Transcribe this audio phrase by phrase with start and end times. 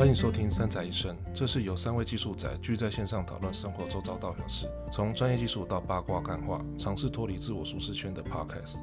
[0.00, 8.78] 欢迎收听《三宅一生》，这是由三位技术宅聚在线上讨论生活周遭大小事，从专业技术到八卦干话，尝试脱离自我舒适圈的 Podcast。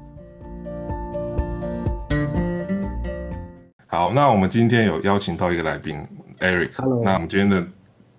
[3.88, 6.00] 好，那我们今天有邀请到一个来宾
[6.38, 6.70] Eric。
[6.76, 7.02] Hello。
[7.02, 7.66] 那我们今天的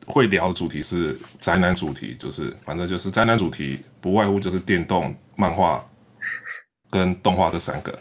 [0.05, 5.81] 会聊的主题是宅男主题，就是反正就是宅男主题，不外乎就是电动、漫画
[6.89, 7.97] 跟动画这三个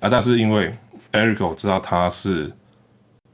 [0.00, 0.08] 啊。
[0.08, 0.74] 但是因为
[1.12, 2.52] Eric 我知道他是。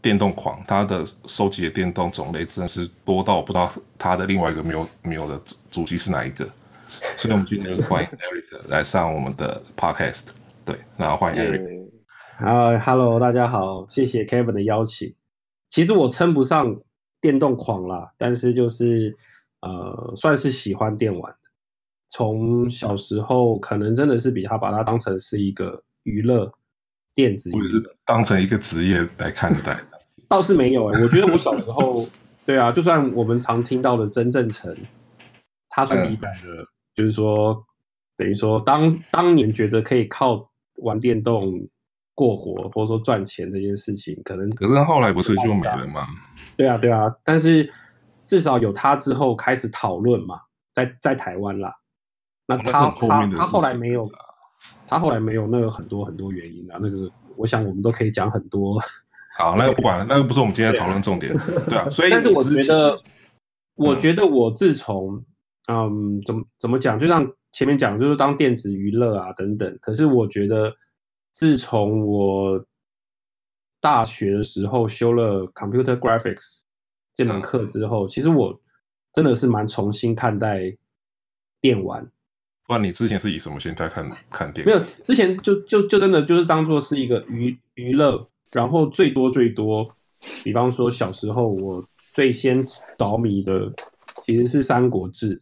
[0.06, 5.36] 电动狂，他的收集的电动种类真的是多到我不知道他的另外一个没有没有的
[5.68, 6.48] 主题是哪一个，
[6.86, 10.26] 所以我们今天欢迎 Eric 来上我们的 Podcast。
[10.64, 11.88] 对，然后欢迎 Eric。
[12.38, 15.12] 好，Hello，大家好，谢谢 Kevin 的邀请。
[15.68, 16.80] 其实我称不上
[17.20, 19.12] 电动狂啦，但是就是
[19.62, 21.34] 呃，算是喜欢电玩。
[22.08, 26.52] 从小时候可能真的是比他把它当成是一个娱乐
[27.12, 29.76] 电子，或者是当成一个职业来看待。
[30.28, 32.06] 倒是没有哎、欸，我觉得我小时候，
[32.44, 34.74] 对啊，就算我们常听到的曾正成，
[35.68, 37.64] 他算李白的，嗯、就是说，
[38.16, 41.68] 等于说当当年觉得可以靠玩电动
[42.12, 46.06] 过活，或者说赚钱这件事情，可能可是后来不是就没了吗？
[46.56, 47.72] 对啊，对啊，但是
[48.26, 50.40] 至少有他之后开始讨论嘛，
[50.74, 51.72] 在在台湾啦，
[52.48, 54.10] 那他他他后来没有，
[54.88, 58.82] 他后来没有那个很多很多原因啊，那个我想我们都可以讲很多。
[59.36, 62.98] 好，那个不管了，那个不是我们今天讨论重点，对啊，对啊，所以但是我觉得，
[63.74, 65.22] 我觉得我自从，
[65.70, 69.78] 嗯，怎么怎么讲，就像前面讲，就是当电子娱乐啊等等。
[69.82, 70.74] 可是我觉得，
[71.32, 72.64] 自从我
[73.78, 76.62] 大学的时候修了 Computer Graphics
[77.14, 78.58] 这门课之后，嗯、其实我
[79.12, 80.74] 真的是蛮重新看待
[81.60, 82.10] 电玩。
[82.66, 84.72] 不然你之前是以什么心态看看电影？
[84.72, 88.26] 没有，之前就就就真的就是当做是一个娱娱乐。
[88.52, 89.86] 然后最多最多，
[90.42, 91.84] 比方说小时候我
[92.14, 92.64] 最先
[92.96, 93.72] 着迷的
[94.24, 95.36] 其实是《三国志》。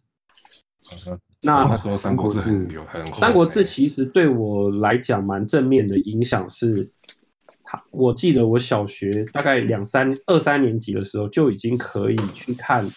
[1.40, 6.90] 那那时候《三国志》很有很《三国志》其实对我来讲蛮正面的影响是，
[7.90, 12.88] 我记得我小学大概两三二三年级的时候就已经可以去看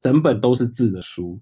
[0.00, 1.40] 整本都是字的书，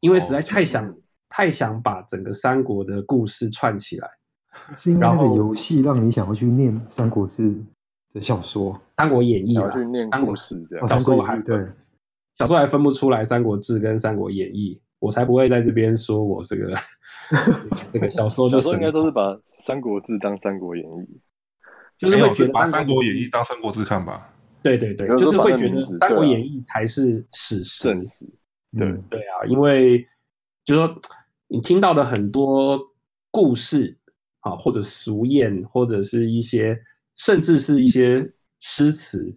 [0.00, 0.94] 因为实在太想
[1.28, 4.08] 太想把整个三国的故事串起来。
[4.76, 7.42] 是因为那个游戏让你想要去念《三国志》
[8.12, 10.88] 的小说，《三国演义》啊，去念故事这样。
[10.88, 11.66] 小时候还对，
[12.36, 16.74] 小时候还分不出来《三国志》跟《三国演义》，我才不会在这边说我这个
[17.92, 20.88] 这个小时候就应该都是把《三国志》当《三国演义》，
[21.98, 24.32] 就是会觉得把《三国演义》当《三国志》看吧。
[24.62, 27.84] 对对对，就是会觉得《三国演义》才是史实。
[27.84, 28.26] 正史。
[28.76, 30.04] 对对啊，因为
[30.64, 31.00] 就是说
[31.48, 32.80] 你听到的很多
[33.30, 33.96] 故事。
[34.46, 36.80] 啊，或者俗谚，或者是一些，
[37.16, 39.36] 甚至是一些诗词，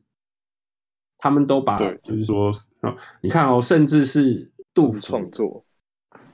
[1.18, 5.66] 他们都把，就是说啊，你看哦，甚至是杜甫创作，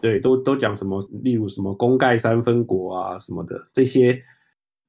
[0.02, 4.22] 对，都都讲什么，例如什么“功盖三分国”啊什么的，这些，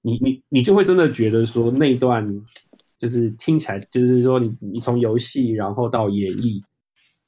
[0.02, 2.28] 你你你就会真的觉得说，那一段
[2.98, 6.60] 就是听起来，就是说，你你从游戏，然后到演绎，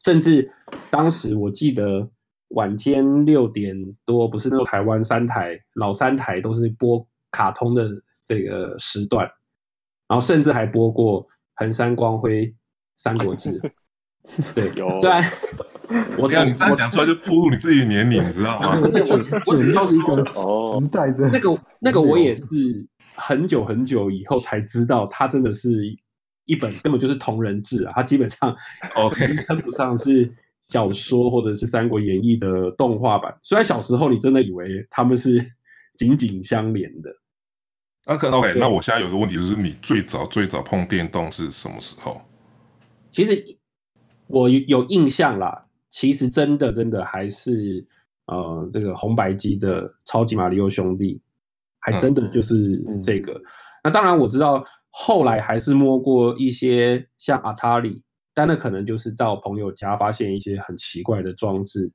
[0.04, 0.50] 甚至
[0.91, 2.10] 当时我记得。
[2.48, 7.88] 晚间六点多，不是那个台湾三台老三台都是播卡通的
[8.25, 9.31] 这个时段，
[10.09, 11.26] 然后甚至还播过
[11.56, 12.47] 横山光辉
[12.97, 13.60] 《三国志》。
[14.54, 14.88] 对，有。
[15.00, 15.22] 虽然
[16.16, 18.78] 我这样你这样讲出来就暴露你自己的年龄，你知道吗？
[18.80, 22.44] 我我只要说哦， 时代的那个那个我也是
[23.15, 25.84] 很久很久以后才知道，它真的是
[26.47, 28.56] 一本根本就是同人志啊，它基本上
[28.94, 30.32] OK 称不上是。
[30.70, 35.42] 小说或者是《三国演义》的动画版，虽然小时候你真的以为他们是
[35.96, 37.10] 紧紧相连的。
[38.06, 42.20] 那可能 OK，那我现在有个问题，就是你最早最早碰电动是什么时候？
[43.10, 43.58] 其实
[44.26, 47.86] 我有印象啦，其实真的真的还是
[48.26, 51.20] 呃这个红白机的超级马里奥兄弟，
[51.78, 53.32] 还真的就是这个。
[53.32, 53.42] 嗯、
[53.84, 58.03] 那当然我知道后来还是摸过一些像 Atari。
[58.38, 61.90] 但那可能就是到朋友家发现一些很奇怪的装置，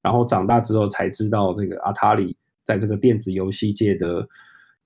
[0.00, 4.24] 然后长大之后才知道这个 Atari 在这个电子游戏界的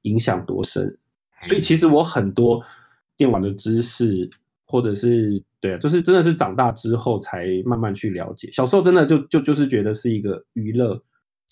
[0.04, 0.98] 影响多深。
[1.42, 2.64] 所以其实我很多
[3.14, 4.26] 电玩的知识，
[4.64, 8.50] 或者是对啊，就是真的是长大之后才慢慢去了解。
[8.50, 10.98] 小时候真的就就就是觉得是一个娱乐，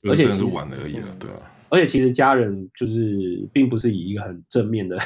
[0.08, 1.36] 而且是玩而已了，对啊。
[1.68, 4.96] 而且其实家人就是并不是以一个很正面的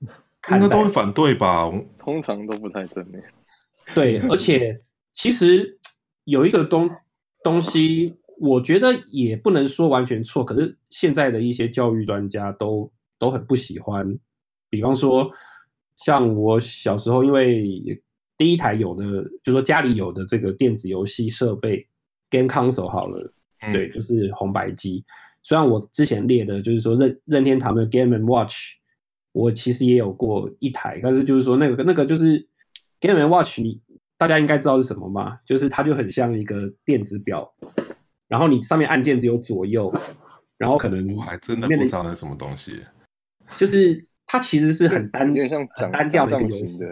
[0.52, 1.72] 应该都会反对吧？
[1.98, 3.24] 通常都不太正面。
[3.94, 4.80] 对，而且
[5.12, 5.78] 其实
[6.24, 6.90] 有一个东
[7.42, 10.44] 东西，我觉得也不能说完全错。
[10.44, 14.18] 可是现在的一些教育专家都都很不喜欢，
[14.68, 15.30] 比方说
[15.96, 18.02] 像我小时候，因为
[18.36, 19.04] 第一台有的，
[19.42, 21.86] 就是说家里有的这个电子游戏设备
[22.28, 25.04] ，Game Console 好了，嗯、对，就是红白机。
[25.42, 28.74] 虽然我之前列的就是说任任天堂的 Game and Watch，
[29.32, 32.46] 我其实也有过一台，但是就是说那个那个就是
[33.00, 33.80] Game Watch，你
[34.18, 35.36] 大家应该知道是什么吗？
[35.44, 37.52] 就是它就很像一个电子表，
[38.28, 39.94] 然后你上面按键只有左右，
[40.58, 42.82] 然后可能我还真的不知道那是什么东西，
[43.56, 46.86] 就是它其实是很单，有点像很单调的一个游戏的。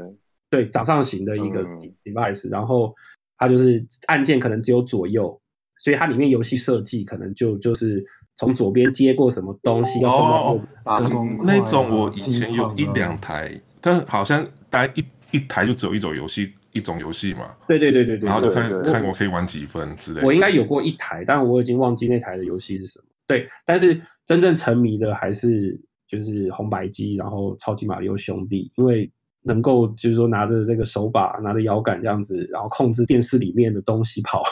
[0.51, 1.65] 对，掌上型的一个
[2.05, 2.95] device，、嗯、然后
[3.39, 5.41] 它就是按键可能只有左右，
[5.79, 8.05] 所以它里面游戏设计可能就就是
[8.37, 11.39] 从左边接过什么东西要送到右边。
[11.43, 15.05] 那种我以前有一两台，但好像大概一
[15.35, 17.55] 一台就只有一种游戏，一种游戏嘛。
[17.67, 18.27] 对对对对对。
[18.29, 20.27] 然后就看看我可以玩几分之类的。
[20.27, 23.05] 我应该有过一台，但我已经忘记那台的游戏是什么。
[23.27, 29.11] 对，但是真正沉迷的还是就是红白机，然后超级马里奥兄弟，因为。
[29.47, 34.43] 能够就是说拿着这个手把，拿着摇杆这样子，然后控制电视里面的东西跑。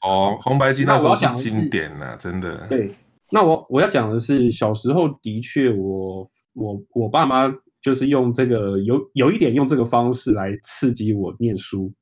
[0.00, 2.68] 哦，红白机那时候是经典呢，真的。
[2.68, 2.88] 对，
[3.32, 6.20] 那我我要讲的是，小时候的确我，
[6.52, 7.52] 我我我爸妈
[7.86, 11.94] 就是用这个有有一点用这个方式来刺激我念书。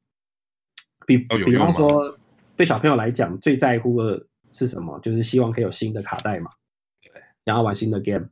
[1.07, 2.17] 比、哦、比方说，
[2.57, 4.99] 对小朋友来讲，最在乎的是什么？
[5.01, 6.51] 就是希望可以有新的卡带嘛，
[7.03, 7.13] 对，
[7.45, 8.31] 然后玩新的 game。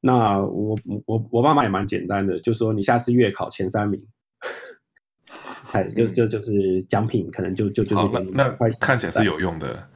[0.00, 4.02] 那我我我爸妈也蛮简单的，就说你下次月考前三名，
[5.72, 9.86] 哎，就就就是奖品，可能就就就是那那看起来是有用的。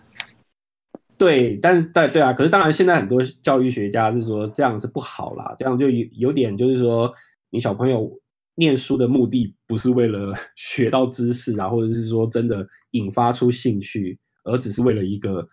[1.18, 7.12] 对，但是对对啊，可是当然现在很多教育学家是说这样是不好啦，这样就有有点就是说
[7.50, 8.10] 你小朋友
[8.54, 15.46] 念书的目的不是为了 学到知识啊，或者是说真的引发出兴趣，而只是为了一个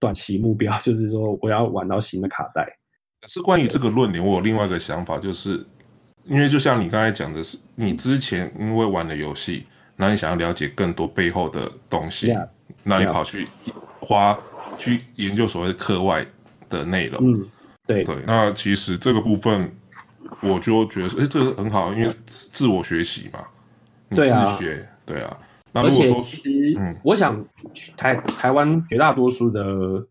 [0.00, 2.66] 短期目标， 就是说我要玩到新的卡带。
[3.28, 5.64] 是关于这个论点，我有另外一个想法，就是
[6.24, 9.66] 因为就像你刚才讲的是，你之前因为玩了游戏，
[9.96, 12.32] 那你想要了解更多背后的东西
[12.84, 13.48] 那你跑去
[14.06, 14.38] 花
[14.78, 16.24] 去研究所谓的课外
[16.70, 17.44] 的内容，嗯，
[17.86, 18.22] 对对。
[18.26, 19.70] 那其实这个部分，
[20.40, 23.40] 我就觉得，哎，这个很好，因为自我学习嘛，
[24.08, 25.20] 你自学，对啊。
[25.20, 25.38] 对啊，
[25.72, 27.44] 那如果说，其实，嗯，我想
[27.96, 30.06] 台台湾绝大多数的。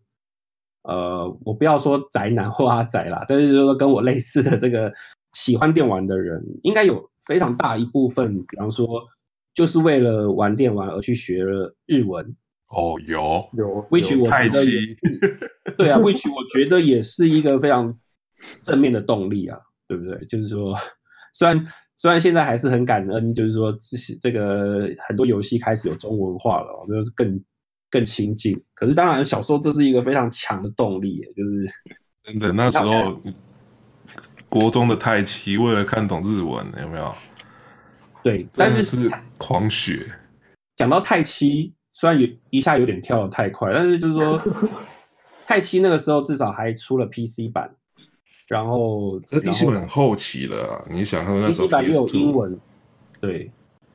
[0.88, 4.92] 呃，我不要说宅男或阿宅啦，但是就是说跟我类似的这个
[5.32, 9.04] 喜欢电玩的人，应该有非常大一部分，比方说
[9.52, 12.36] 就是为了玩电玩而去学了日文。
[12.68, 17.98] 哦，有有，which 我觉得也对啊，which 我觉得也是一个非常
[18.62, 20.24] 正面的动力啊，对不对？
[20.26, 20.76] 就是说，
[21.32, 21.66] 虽然
[21.96, 23.76] 虽然现在还是很感恩，就是说
[24.20, 27.42] 这个很多游戏开始有中文化了，就是更。
[27.88, 31.64] 更亲近，可是当然，小时候这是一个非常强的动力，就是
[32.24, 32.52] 真的。
[32.52, 33.22] 那时候
[34.48, 37.14] 国中的太七，为了看懂日文，有没有？
[38.24, 39.08] 对，但是是
[39.38, 40.04] 狂学。
[40.74, 44.38] 讲到太七，虽然有一下有点跳得太快，但是就是说，
[45.46, 47.74] 太七那个时候至少还出了 PC 版，
[48.48, 52.60] 然后这 PC 版很后期了啊，你想说那时候 PC 版也有英文，
[53.18, 53.50] 对。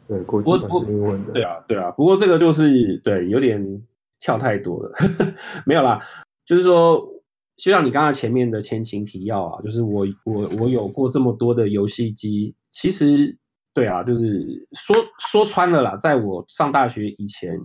[0.07, 1.31] 对，国际版是英文的。
[1.31, 1.91] 对啊，对啊。
[1.91, 3.81] 不过这个就是对，有点
[4.19, 4.91] 跳太多了，
[5.65, 6.01] 没有啦。
[6.43, 7.07] 就是说，
[7.55, 13.37] 就像你刚刚前面的前情提要啊，就是我我我有过这么多的游戏机，其实
[13.75, 17.57] 对啊，就是说说穿了啦，在我上大学以前，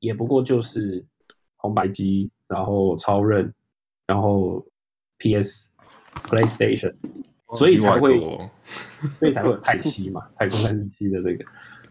[0.00, 1.04] 也不过就是
[1.56, 3.52] 红白机，然后超任，
[4.06, 4.64] 然后
[5.18, 5.70] PS、
[6.24, 6.94] PlayStation，
[7.56, 8.18] 所以才会，
[9.18, 11.44] 所以才会有泰七嘛，太空三十七的这个。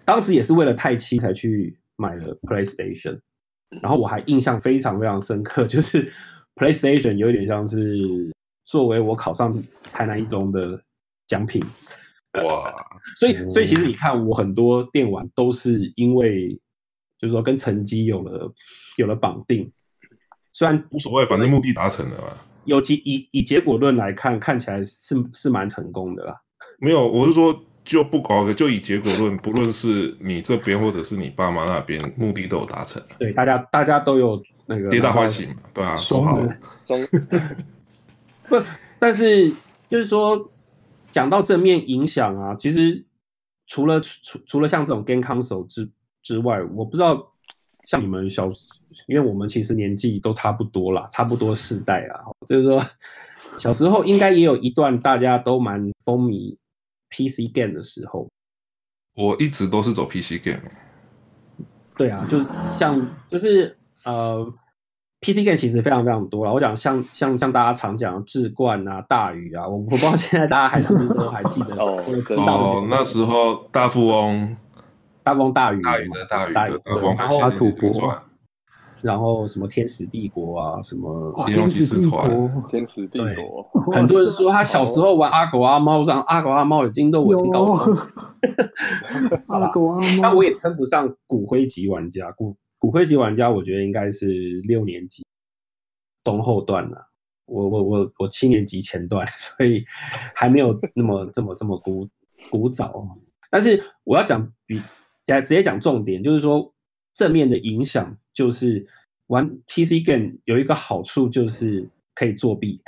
[0.03, 3.19] 当时也是为了泰七才去买了 PlayStation，
[3.81, 6.11] 然后我还印象非常非常深刻，就是
[6.55, 8.31] PlayStation 有一点像是
[8.65, 10.81] 作为我考上台南一中的
[11.27, 11.63] 奖品。
[12.43, 12.73] 哇！
[13.17, 16.59] 所以所以其实你看，我很多电玩都是因为
[17.25, 18.53] 就是说跟成绩有了
[18.97, 19.71] 有了绑定，
[20.51, 22.27] 虽然无所谓，反正目的达成了嘛。
[22.65, 26.41] 有以以以结果论来看，看起来是是蛮成功的啦。
[26.77, 27.63] 没有，我是说。
[27.85, 32.99] 就不搞个，就以结果论，不论是你这边或者是你爸妈那边，目的都有达成。
[33.19, 36.41] 对，大家大家都有那个皆大欢喜嘛，对啊，说好
[38.49, 38.59] 不，
[38.97, 39.53] 但是
[39.87, 40.51] 就是说，
[41.11, 43.05] 讲到正面影响啊，其实
[43.67, 45.87] 除了除除了像这种 game console 之
[46.25, 47.31] 之外，我不知道
[47.85, 48.49] 像你们小，
[49.07, 52.83] 因为我们其实年纪都差不多啦，差不多世代啦，就是说
[53.57, 56.57] 小时候应该也有一段大家都蛮风靡。
[57.07, 58.27] PC game 的时候，
[59.15, 60.59] 我一直都是走 PC game。
[61.95, 64.43] 对啊，就是像就是呃
[65.21, 66.51] PC game 其实非常非常多了。
[66.51, 74.57] 我讲像像像大家常讲的智冠啊、大宇啊，我我不知道现在大家还是不是都还记得 哦，知道哦，那时候大富翁、
[75.25, 76.53] 大富翁、大雨、大雨的大雨
[77.17, 78.15] 然后土博，
[79.01, 82.21] 然后什么天使帝国啊，什么天使帝国，
[82.69, 87.63] 天使帝国，很多人说他小时候玩阿狗阿猫，让阿狗阿猫已经都我已经高
[89.47, 92.55] 阿狗阿猫，但我也称不上骨灰级玩家，骨。
[92.77, 94.27] 骨灰级玩家，我觉得应该是
[94.63, 95.25] 六年级
[96.23, 97.09] 中后段了。
[97.47, 99.83] 我我我我七年级前段， 所以
[100.35, 102.07] 还没有那么这么这么古
[102.51, 103.03] 古早。
[103.49, 104.79] 但是我要讲比
[105.25, 106.73] 直接讲重点，就是说
[107.13, 108.85] 正面的影响，就是
[109.27, 112.81] 玩 PC game 有一个好处，就是可以作弊。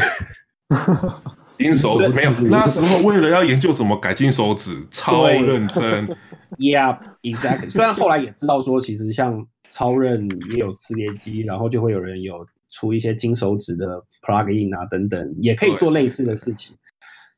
[1.57, 6.07] 金手指没有，那时候为了要研究怎么改金手指，超认真。
[6.57, 7.69] Yeah, exactly。
[7.69, 16.75] 虽然后来也知道说，其实像超任也有磁碟机，然后就会有人有出一些金手指的 plugin 啊等等，也可以做类似的事情。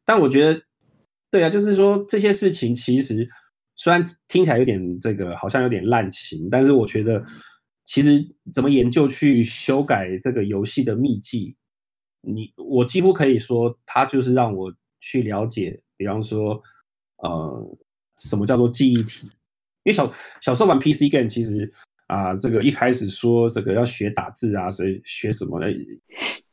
[0.06, 0.62] 但我觉得，
[1.32, 3.28] 对啊，就是说这些事情其实
[3.80, 7.24] 虽然听起来有点这个好像有点滥情，但是我觉得
[7.86, 8.20] 其实
[8.54, 11.56] 怎么研究去修改这个游戏的秘籍，
[12.22, 16.62] 你我几乎可以说，它就是让我去了解，比方说
[17.24, 17.78] 呃
[18.18, 21.72] 什么叫做记忆体，因为小小时候玩 PC game 其实。
[22.10, 25.72] 啊，这个一开始说这个要学打字啊，所以学什么的？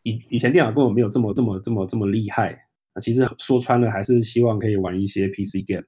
[0.02, 2.52] 以以前电脑根本没有这么这么这么这么厉害。
[2.92, 5.82] 啊，其实说穿了，还是希望可以玩一些 PC game。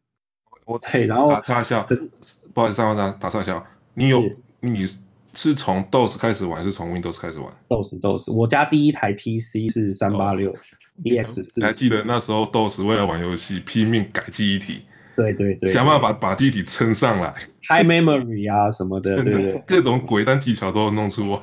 [0.69, 2.09] 我对，然后打岔一下，可是
[2.53, 4.23] 不好意思，打打岔一下，你有
[4.61, 4.87] 你
[5.33, 10.55] 是从 DOS 开始玩，还是从 Windows 开始玩？DOS DOS，我家第一台 PC 是三八六
[11.03, 11.53] DX 四。
[11.57, 14.83] 你还记得那时候 DOS 为了玩游戏拼命改记忆体？
[15.17, 17.35] 对对对，想办法把把记忆体撑上来
[17.69, 21.41] ，High Memory 啊什么的，对对，对，各种鬼蛋技巧都弄出来。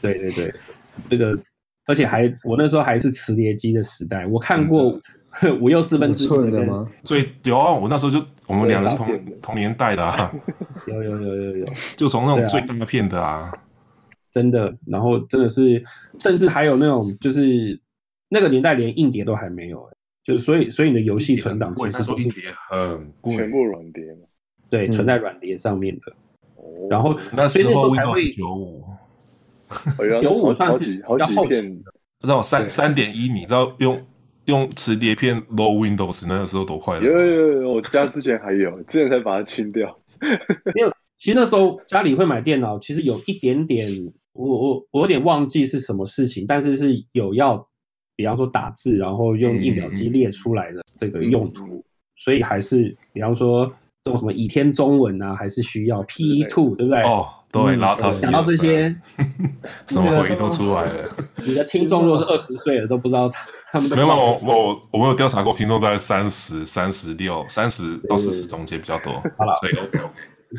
[0.00, 0.54] 对对对，
[1.08, 1.38] 这个
[1.86, 4.98] 而且还我那时候还是磁碟机的时代，我看过
[5.60, 6.86] 五又四分之一的吗？
[7.02, 10.32] 最有啊，我那时候就我们两个同同年代的啊，
[10.86, 13.52] 有有有有有， 就从那种最大片的啊，
[14.30, 15.82] 真的，然后真的是，
[16.18, 17.80] 甚至还有那种就是
[18.28, 19.88] 那个年代连硬碟都还没有。
[20.22, 22.26] 就所以，所以你的游戏存档其实都是
[22.70, 24.20] 很贵，全部软碟嘛。
[24.70, 26.14] 对，存在软碟上面的。
[26.88, 28.84] 然后那时候才会九五，
[30.22, 31.82] 九五算是比较后期。
[32.20, 34.02] 知道三三点一，你知道用
[34.46, 37.06] 用磁碟片 load Windows 那个时候多快乐？
[37.06, 39.96] 有有有，我家之前还有，之前才把它清掉。
[40.20, 43.88] 没有，其实那时候家里会买电脑，其实有一点点，
[44.32, 47.68] 我我我有点忘记是什么事情，但是是有要。
[48.16, 51.82] 比方说打字，然后用印表机列出来的这个用途，嗯、
[52.14, 53.66] 所以还是比方说
[54.02, 57.02] 这种什么倚天中文啊，还是需要 PE Two，对不对？
[57.02, 57.26] 哦，
[57.62, 58.94] 对，然后他想到这些，
[59.88, 61.08] 什么回忆都出来了。
[61.46, 63.88] 你的听众若是二十岁了，都不知道他他们。
[63.90, 69.12] 没有，我我我没有调查过听众，大概三十三十六、三十到四十中间比较多。
[69.12, 70.14] 好了，所以 OK OK。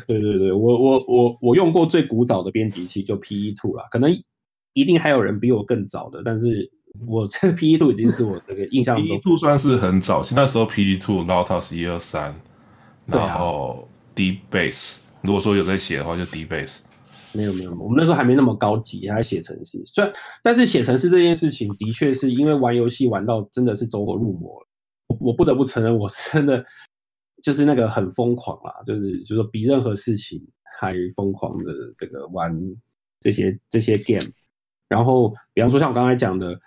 [0.06, 4.10] 对对对，我我我我用过最古早的编辑器就 PE Two 了，可能
[4.72, 6.72] 一定还有人比我更早的，但是。
[7.06, 12.34] 我这个 PE Two 已经是我这个印象中 PE Two 算是很早，那时候 PE Two Lotus 一二三，
[13.04, 16.82] 然后 D Base，如果说有在写的话就 D Base。
[17.34, 19.82] 没有没有，我们那时候还没那么高级，还写程式。
[19.84, 20.10] 虽然，
[20.42, 24.66] 但是写程式这件事情的确是因为玩游戏玩到真的是走火入魔了。
[25.08, 26.64] 我我不得不承认，我是真的
[27.42, 30.40] 就是那个很疯狂啦，就是就是比任何事情
[30.80, 32.56] 还疯狂的这个玩
[33.20, 34.30] 这些这些 game。
[34.88, 36.58] 然后，比方说像我刚才讲的。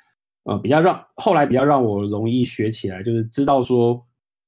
[0.43, 4.03] 呃，比较让后来比较让我容易学起来，就是知道说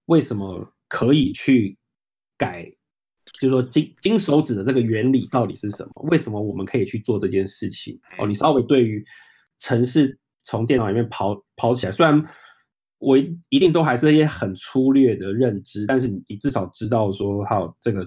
[0.06, 1.78] 为什么可以去
[2.38, 2.66] 改，
[3.42, 6.04] 就是说金金手指的这个原理到底是什么？
[6.12, 8.00] 为什么我们可以去做这件事情？
[8.20, 9.04] 哦，你稍微对于
[9.58, 12.24] 城市从电脑里面跑跑起来，虽然
[13.00, 18.06] 我一定都还是一些很粗略的认知，但是你至少知道说还有这个。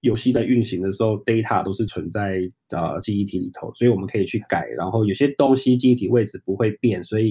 [0.00, 2.38] 游戏在运行的时候，data 都是存在
[2.68, 4.64] 呃记忆体里头，所以我们可以去改。
[4.76, 7.28] 然后有些东西记忆体位置不会变，所以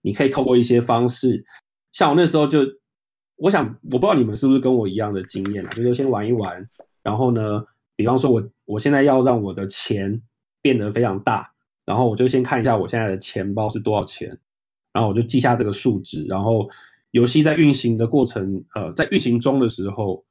[0.00, 1.44] 你可以透过一些方式，
[1.92, 2.64] 像我那时候就，
[3.42, 6.68] 我想我不知道你们是不是跟我一样的经验啊，就是先玩一玩，
[7.02, 7.64] 然后呢，
[7.96, 10.22] 比方说我我现在要让我的钱
[10.60, 11.52] 变得非常大，
[11.84, 14.38] 然后我就先看一下我现在的钱包是多少钱，
[14.92, 16.68] 然后我就记下这个数值，然后
[17.10, 20.24] 游戏在运行的过程，呃，在运行中的时候，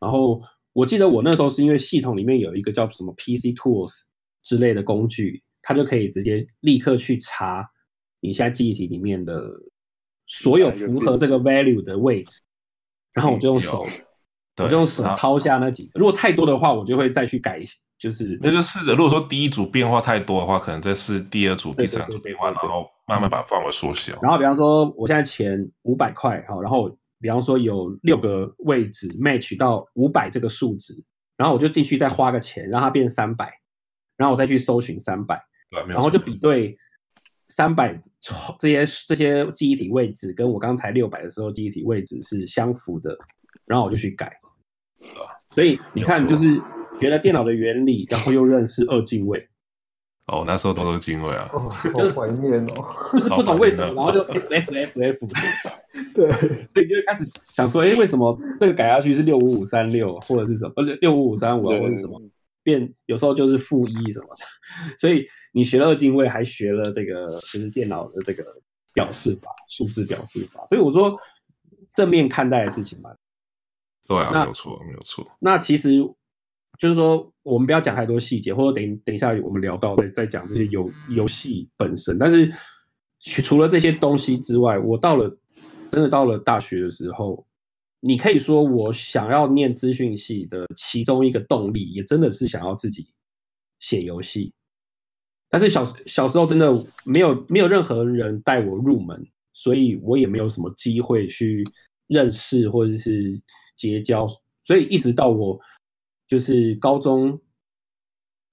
[0.00, 0.40] 然后。
[0.74, 4.06] 我记得我那时候是因为系统里面有一个叫什么 PC Tools
[4.42, 7.64] 之类的工具，它就可以直接立刻去查
[8.18, 9.52] 你现在记忆体里面的
[10.26, 12.40] 所有符合这个 value 的位置，
[13.12, 13.84] 然后我就用手，
[14.56, 15.98] 我就用手抄下那几个。
[15.98, 17.60] 如果太多的话，我就会再去改，
[17.98, 24.18] 就是那就试着，如果说第一组变化太多的话，可能再试第二组、第三组变化，然后慢慢把范围缩小。
[24.22, 26.88] 然后比方说，我现在钱五百块，好，然后
[27.20, 30.94] 比方说有六个位置 match 到五百这个数值，
[31.36, 33.52] 然后我就进去再花个钱，让它变三百，
[34.16, 35.40] 然后我再去搜寻三百，
[35.88, 36.76] 然后就比对
[37.48, 38.00] 三百
[38.58, 43.16] 这些这些记忆体位置跟我刚才六百的时候记忆体位置是相符的，
[43.66, 44.32] 然后我就去改。
[45.48, 46.60] 所以你看，就是
[46.98, 49.48] 学了电脑的原理，然后又认识二进位。
[50.26, 51.60] 哦，那时候都是二进位啊，好
[52.14, 52.90] 怀念哦。
[53.12, 55.28] 就是不懂为什么，然后就 F F F F。
[56.14, 60.72] 对，所以就开始想说，哎，为什么这个改下去是六五五三六，或者是什么？
[60.76, 62.18] 呃，六五五三五，或者是什么？
[62.64, 64.44] 变有时候就是负一什么的。
[64.98, 68.44] 所以你学了二进位，还学了这个就是电脑的这个
[68.92, 70.66] 表示法、数字表示法。
[70.68, 71.14] 所以我说
[71.92, 73.14] 正面看待的事情嘛。
[74.06, 75.26] 对啊，没有错，没有错。
[75.38, 75.98] 那其实
[76.78, 82.18] 就是说，我们不要讲太多细节，或者等等一下我们聊到再再讲这些游游戏本身。
[82.18, 82.52] 但是
[83.20, 85.34] 除了这些东西之外，我到了
[85.88, 87.46] 真的到了大学的时候，
[88.06, 93.08] 你可以说我想要念资讯系的其中一个动力，也真的是想要自己
[93.80, 94.52] 写游戏。
[95.48, 96.72] 但是小小时候真的
[97.04, 101.64] 没有没有任何人带我入门，所以我也没有什么机会去
[102.06, 103.42] 认识或者是。
[103.76, 104.24] 结交，
[104.62, 105.58] 所以一直到我
[106.28, 107.40] 就是高中，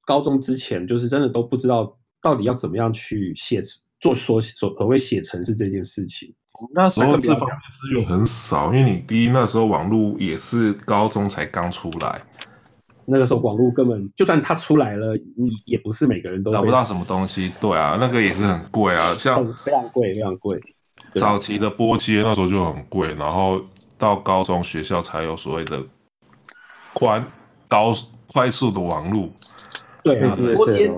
[0.03, 3.61] 高中之前就是真的都不知道到底要怎么样去写
[3.99, 6.33] 做所所所谓写程式这件事情。
[6.73, 12.21] 那时候这方面资源很少，因为你第一那时候网络也是高中才刚出来，
[13.05, 17.51] 那个时候网络根本就算它出来了，你也不是每个人都找不到什么东西。
[17.59, 20.59] 对啊，那个也是很贵啊，像非常贵，非常贵。
[21.13, 23.61] 早期的拨接那时候就很贵，然后。
[23.97, 25.79] 到高中学校才有所谓的
[26.91, 27.23] 宽
[27.67, 27.93] 高
[28.33, 29.29] 快速的网络。
[30.03, 30.91] 对啊，拨接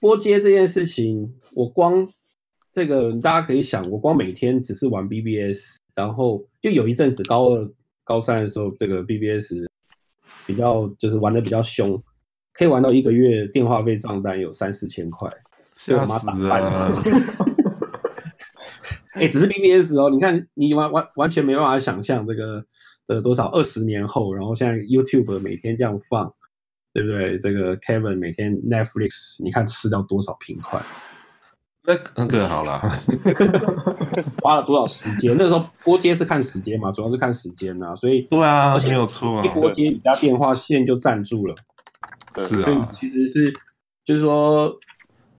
[0.00, 2.08] 拨接这件事情，我光
[2.72, 7.70] 这个大家可以想，我光每天只是玩 BBS，然后就有一阵子高二
[8.04, 9.66] 高三的时候，这个 BBS
[10.46, 12.00] 比较就是玩的比较凶，
[12.52, 15.28] 可以玩到一个月电话费账单有三四千块，
[15.86, 16.62] 被我妈打翻。
[19.14, 22.64] 哎、欸，只是 BBS 哦，你看你完完完全没办法想象这个
[23.06, 26.32] 的多少二十年后，然后现在 YouTube 每天这样放，
[26.92, 27.36] 对不对？
[27.40, 30.80] 这个 Kevin 每天 Netflix，你看吃掉多少平块？
[31.86, 32.78] 那那个好了，
[34.42, 35.32] 花了多少时间？
[35.36, 41.54] 那个时候拨接是看时间嘛，主要是看时间呐、啊，所以对啊，而且没有错啊，一拨接你家电话线就占住了，
[42.38, 43.52] 是啊，所以其实是
[44.04, 44.74] 就是说。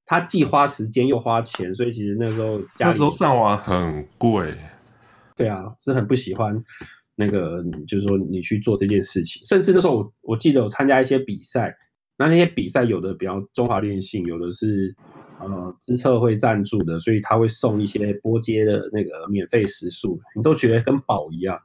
[0.03, 4.53] 他既花时间又花钱，所以其实那时候家里那时候上网很贵。
[5.37, 6.53] 对啊，是很不喜欢
[7.15, 9.41] 那个，就是说你去做这件事情。
[9.45, 11.73] 甚至那时候我我记得我参加一些比赛，
[12.17, 14.93] 那那些比赛有的比较中华电信，有的是
[15.43, 21.59] 呃资策会赞助的，所以他会送一些波接的那个免费时数，你都觉得跟宝一样。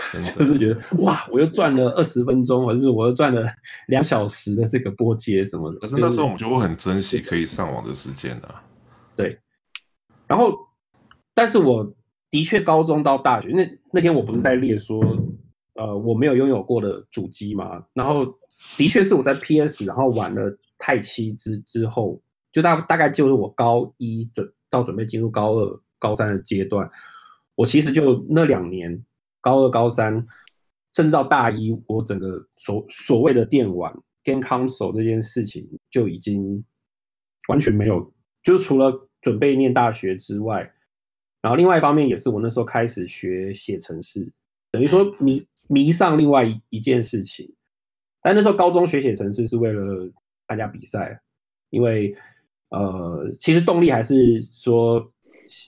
[0.34, 3.46] 就是觉得哇，我又赚了二十分钟，或者是我又赚了
[3.88, 5.78] 两小时的这个波接什么的。
[5.78, 8.64] 可是那时候我们就会很珍惜可以上网的时间的、啊。
[9.14, 9.38] 对。
[10.26, 10.56] 然后，
[11.34, 11.94] 但是我
[12.30, 15.04] 的确高中到大学那那天我不是在列说，
[15.74, 17.84] 呃，我没有拥有过的主机嘛。
[17.92, 18.24] 然后，
[18.78, 22.18] 的确是我在 PS，然后玩了太七之之后，
[22.52, 26.88] 就大大概就是我高一准到准备进入高二、高三的阶段，
[27.54, 29.04] 我其实就那两年。
[29.42, 30.12] 高二、高三，
[30.92, 33.90] 甚至到大一，我整个所所谓的电玩
[34.22, 36.62] （game console） 这件事情就已经
[37.48, 40.70] 完全没有，就是除了准备念大学之外，
[41.40, 44.30] 然后另外一方面也是我那时候开始学写程式，
[44.70, 47.50] 等于说迷迷上另外一一件事情。
[48.20, 50.12] 但那时候高中学写程式是为了
[50.48, 51.18] 参加比赛，
[51.70, 52.14] 因为
[52.70, 54.96] 呃，其实动力还是说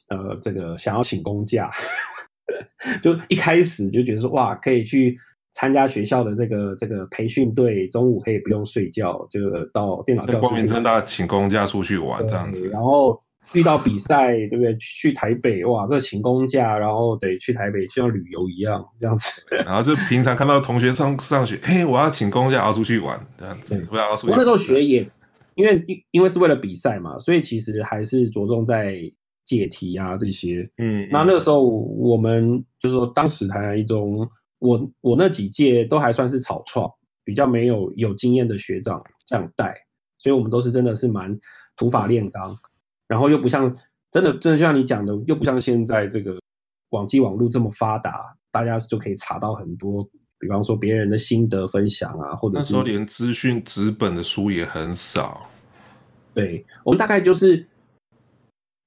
[0.09, 1.71] 呃，这个想要请公假。
[3.01, 5.17] 就一开始就觉得说哇，可以去
[5.53, 10.41] 参加学校的这个这个培训队，中午可以不用睡觉，就到电脑教室。
[10.41, 12.69] 光明正大请公假出去玩这样子。
[12.69, 13.21] 然后
[13.53, 14.77] 遇到比赛，对不对？
[14.77, 19.43] 去台北哇，这请公假，然后得去台北，就像旅游一样这样子。
[19.65, 23.77] 然后就平常看到同学上上学，嘿，我要请公假，要出去玩这样子。
[23.89, 24.33] 不要出去。
[24.33, 25.09] 我那时候学也，
[25.55, 29.13] 因为因因为是为了比赛嘛，所以其实还是着重在。
[29.45, 34.27] 解题啊，这些，嗯，那那个时候我们就是说，当时台南一中，
[34.61, 36.89] 我我那几届都还算是草创，
[37.25, 39.75] 比较没有有经验的学长这样带，
[40.17, 41.37] 所以我们都是真的是蛮
[41.77, 42.57] 土法炼钢，
[43.09, 43.77] 然后又不像
[44.13, 46.39] 真的真的就像你讲的，又不像现在这个
[46.91, 50.09] 网际网络这么发达，大家就可以查到很多
[50.43, 55.49] 比方说别人的心得分享啊，或者是那时候连资讯纸本的书也很少。
[56.35, 57.65] 对，我们大概就是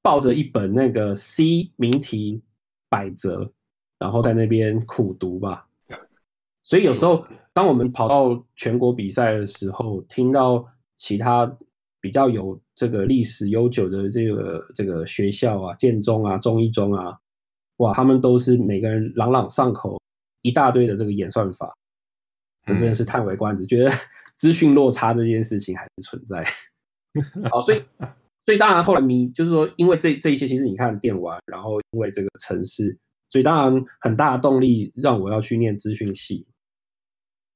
[0.01, 2.41] 抱着一本那个 C 名题
[2.89, 3.49] 百折，
[3.97, 5.65] 然后在那边苦读吧。
[6.61, 11.49] 所以有时候，当我们跑到全国比赛的时候，听到其他
[12.01, 17.17] 比较有这个历史悠久的这个这个学校啊，建中啊、中一中啊，
[17.77, 19.97] 哇，他们都是每个人朗朗上口，
[20.45, 21.75] 一大堆的这个演算法，
[22.67, 23.91] 真的是叹为观止，嗯、觉得
[24.37, 26.45] 资讯落差这件事情还是存在。
[27.49, 27.83] 好，所以
[28.45, 32.95] 所以当然后来迷就是说，因为这这一些，其实你看电玩，然后因为这个城市，
[33.29, 36.45] 所以当然很大的动力让我要去念资讯系。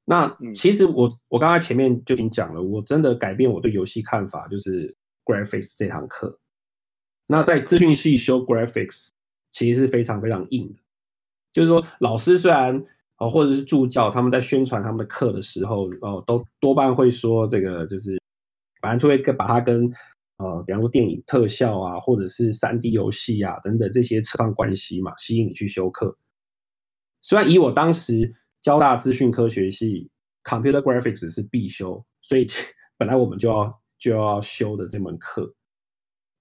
[0.05, 6.39] 那其实我我刚才前面就已经讲了，我真的改变我对游戏看法，就是 graphics 这堂课。
[7.27, 9.09] 那在资讯系修 graphics
[9.51, 10.79] 其实是非常非常硬的，
[11.51, 12.83] 就是说老师虽然
[13.17, 18.19] 哦或者是助教他们在宣传他们的课的时候哦都多半会说这个就是，
[18.81, 19.89] 反正就会把它跟
[20.37, 26.17] 呃比方说电影特效啊或者是三 D 游戏啊等等这些扯上关系嘛，吸引你去修课。
[27.21, 28.35] 虽然以我当时。
[28.61, 30.09] 交大资讯科学系
[30.43, 32.45] Computer Graphics 是必修，所以
[32.99, 35.55] 本来我们就要就要修的这门课。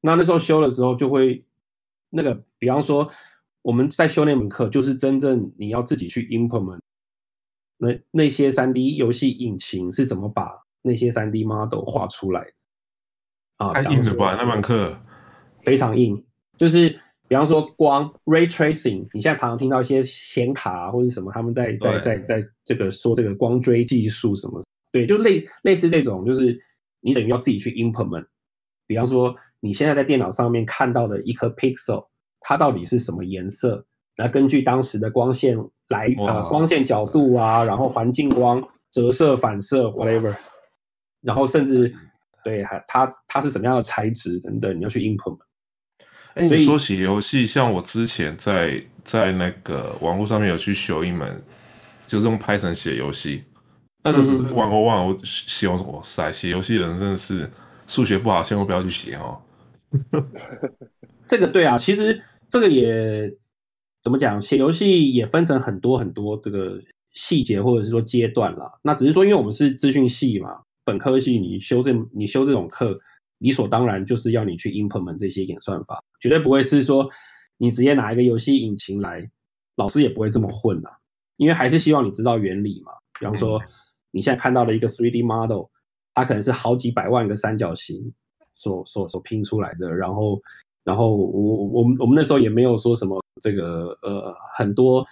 [0.00, 1.44] 那那时候修的时候，就会
[2.10, 3.08] 那个，比方说
[3.68, 6.80] 我们在修那门课，就是真正你要自己去 implement
[7.76, 10.48] 那那些三 D 游戏引擎是怎么把
[10.80, 12.52] 那些三 D model 画出来的
[13.58, 13.74] 啊？
[13.74, 14.98] 太硬了吧，那门课
[15.62, 16.24] 非常硬，
[16.56, 16.98] 就是。
[17.28, 26.58] 比方说光 ray tracing，你现在常常听到一些显卡啊或者什么，他们在在在在这个说这个光追技术什么，对，就类类似这种，就是
[27.00, 28.24] 你等于要自己去 implement。
[28.86, 32.06] 比方说你现在在电脑上面看到的一颗 pixel，
[32.40, 33.84] 它到底是什么颜色？
[34.16, 35.56] 来根据当时的光线
[35.88, 40.34] 来呃光线角度啊，然后环境光折射反射 whatever，
[41.20, 41.94] 然后甚至
[42.42, 45.38] 对还它它是什么样的材质等等，你要去 implement。
[46.34, 51.40] 哎，你说写游戏，像我之前在在那个网络上面有去修一门，
[52.08, 53.44] 就是用 Python 写游戏，
[54.02, 57.48] 那个是玩我忘了，我写哇塞，写游戏的人真的是
[57.86, 59.40] 数学不好，千万不要去写哦。
[61.26, 63.32] 这个对啊，其实这个也
[64.02, 66.80] 怎么讲，写游戏也分成很多很多这个
[67.12, 68.70] 细节或者是说阶段啦。
[68.82, 72.98] 那只是说，因为我们是资讯系嘛，本科系你修这你修这种课。
[73.40, 77.08] 理所当然就是要你去 implement 这些演算法，绝对不会是说
[77.56, 79.30] 你直接拿一个游戏引擎来，
[79.76, 80.90] 老师也不会这么混啊，
[81.36, 82.90] 因为还是希望你知道原理嘛。
[83.16, 83.62] 比方说
[84.10, 85.66] 你现在看到的一个 3D model，
[86.14, 88.12] 它可能是好几百万个三角形
[88.58, 90.38] 所所所拼出来的，然后
[90.84, 95.02] 然后我我们我们那时候也没有说什么这个呃很多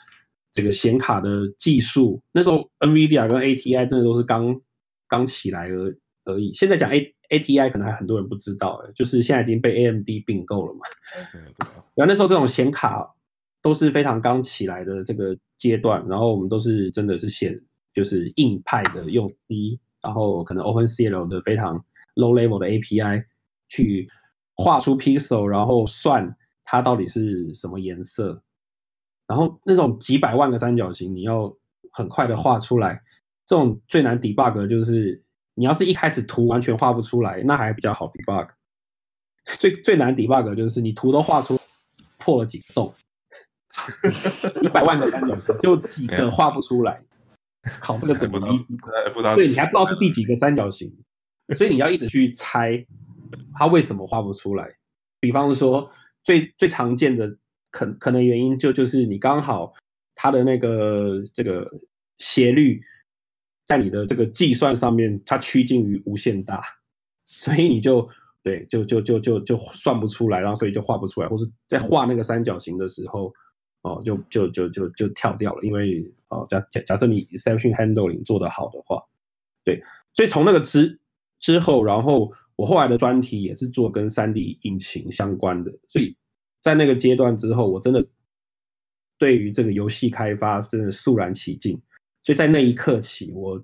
[0.52, 4.60] 这个显卡的技术，那时候 NVIDIA 跟 ATI 真的都是刚
[5.08, 6.52] 刚起来而而已。
[6.52, 10.80] 现在讲 A ATI 可能还很多人不知道，就是现在已经被 AMD 并购了嘛。
[11.94, 13.14] 然后那时候这种显卡
[13.62, 17.60] 都是非常刚起来的这个阶段，然后我们都是真的是写
[17.92, 21.76] 就是硬派的用 C，然后可能 OpenCL 的非常
[22.14, 23.24] low level 的 API
[23.68, 24.08] 去
[24.54, 28.42] 画出 pixel，然后算它到底是什么颜色，
[29.26, 31.54] 然后那种几百万个三角形你要
[31.92, 33.02] 很快的画出来，
[33.44, 35.22] 这种最难 debug 就是。
[35.58, 38.46] 你要是一开始图完全画不出来，那还比较好 debug。
[39.58, 41.58] 最最难 debug 就是你图都画出
[42.18, 42.94] 破了几个洞，
[44.60, 47.02] 一百万个三角形就几个画不出来，
[47.80, 48.58] 考这个怎么理？
[49.34, 50.94] 对，你还不知道是第几个三角形，
[51.56, 52.86] 所以你要一直去猜
[53.54, 54.68] 它为什么画不出来。
[55.20, 55.90] 比方说
[56.22, 57.36] 最最常见的
[57.70, 59.72] 可可能原因就就是你刚好
[60.14, 61.70] 它的那个这个
[62.18, 62.80] 斜率。
[63.68, 66.62] 在你的这个计算上面，它趋近于无限大，
[67.24, 68.08] 所以你就
[68.40, 73.34] 对，就就就就就算不出来，然后所以就画不出来，或是在画那个三角形的时候，
[73.82, 79.02] 哦，就就就就就跳掉了，因为哦，假假假设你 exception handling 做得好的话，
[79.64, 79.82] 对，
[80.14, 81.00] 所以从那个之
[81.40, 86.16] 之后，然后我后来的专题也是做跟三 D 引擎相关的，所以
[86.60, 88.06] 在那个阶段之后，我真的
[89.18, 91.80] 对于这个游戏开发真的肃然起敬。
[92.22, 93.62] 所以在那一刻起，我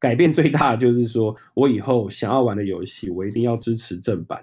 [0.00, 4.42] 改变最大的就是说，我以后想要玩的游戏，我一定要支持正版。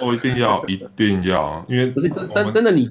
[0.00, 2.88] 我 一定要，一定要，因为不是真真真的你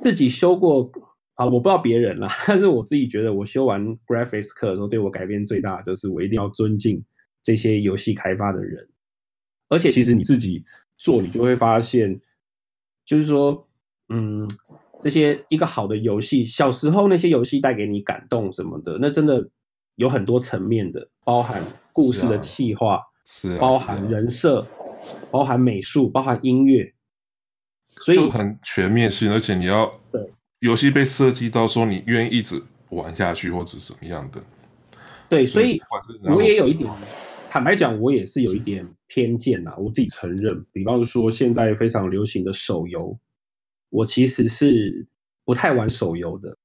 [0.00, 0.90] 自己修过
[1.34, 1.44] 啊？
[1.46, 7.04] 我不知道别人啦，但是我自己觉得，我修完 graphics 课的时候，对我改变最大的就是，我一定要尊敬
[7.42, 8.88] 这些游戏开发的人。
[9.68, 10.64] 而且，其实你自己
[10.96, 12.20] 做，你就会发现，
[13.04, 13.68] 就是说，
[14.08, 14.48] 嗯，
[15.00, 19.48] 这些一个好的游戏，小时候那些游戏带给你感动什么的，那真的
[19.96, 24.66] 有很多层面的，包含故事的气化，是、包含人设，
[25.30, 26.94] 包含美术，包含音乐，
[27.88, 30.32] 所以很全面性，而且你要对。
[30.60, 34.42] 游戏被设计到说你愿意一直玩下去，或者什么样的，
[35.28, 35.78] 对，所以
[36.22, 36.90] 我也有一点，
[37.50, 43.18] 坦白讲，我也是有一点偏见呐，我自己承认，比方说现在非常流行的手游。
[43.88, 45.06] 我其实是
[45.44, 46.58] 不太玩手游的，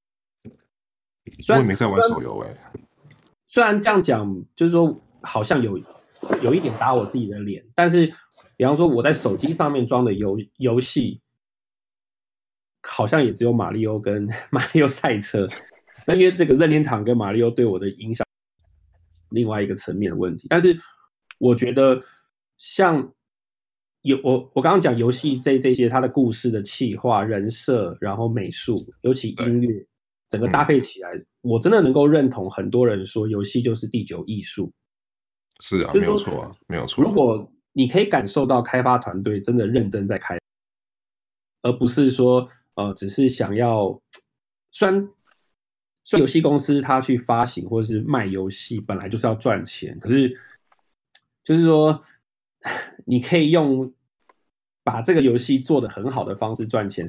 [1.50, 2.58] 我也没在玩手游哎。
[3.46, 5.80] 虽然这样讲，就是说好像有
[6.42, 8.12] 有一点打我自己的脸，但是
[8.58, 11.22] 比方说我在手机上面装的游游戏，
[12.82, 15.48] 好像也只有马里奥跟 马里奥赛车。
[16.08, 18.26] 那因为这个任天堂跟马里奥对我的影响，
[19.30, 20.48] 另外一个层面的问题。
[20.50, 20.76] 但是
[21.38, 22.02] 我觉得
[22.62, 23.14] 像。
[24.04, 29.86] 有我我刚刚讲游戏这这些，它的故事的企划、人设，然后美术，尤其音乐，
[30.28, 34.74] 整个搭配起来，嗯，我真的能够认同很多人说，游戏就是第九艺术。
[35.60, 37.04] 是啊，没有错啊，没有错。
[37.04, 40.36] 如果你可以感受到开发团队真的认真在开，
[41.62, 44.02] 而不是说呃，只是想要，
[44.72, 45.10] 虽然
[46.04, 50.36] 虽然游戏公司它去发行或者是卖游戏本来就是要赚钱，可是
[51.44, 52.04] 就是说。
[53.06, 53.92] 你可以用
[54.84, 57.08] 把这个游戏做得很好的方式赚钱，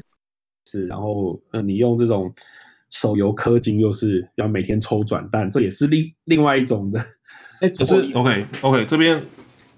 [0.66, 2.34] 是，然后呃，你用这种
[2.90, 7.04] 手游氪金，又是要每天抽转蛋，这也是另另外一种的。
[7.60, 9.22] 哎，可是 OK OK 这边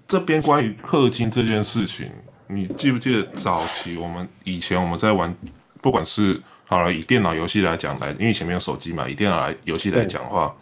[0.07, 2.11] 这边关于氪金这件事情，
[2.47, 5.35] 你记不记得早期我们以前我们在玩，
[5.81, 10.55] 不管是好了以电脑游戏来讲来，因为以前没有手机嘛，以电脑来游戏来讲的话，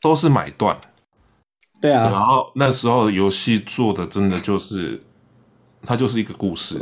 [0.00, 0.78] 都是买断。
[1.80, 5.02] 对啊，然后那时候游戏做的真的就是，
[5.82, 6.78] 它就是一个故事，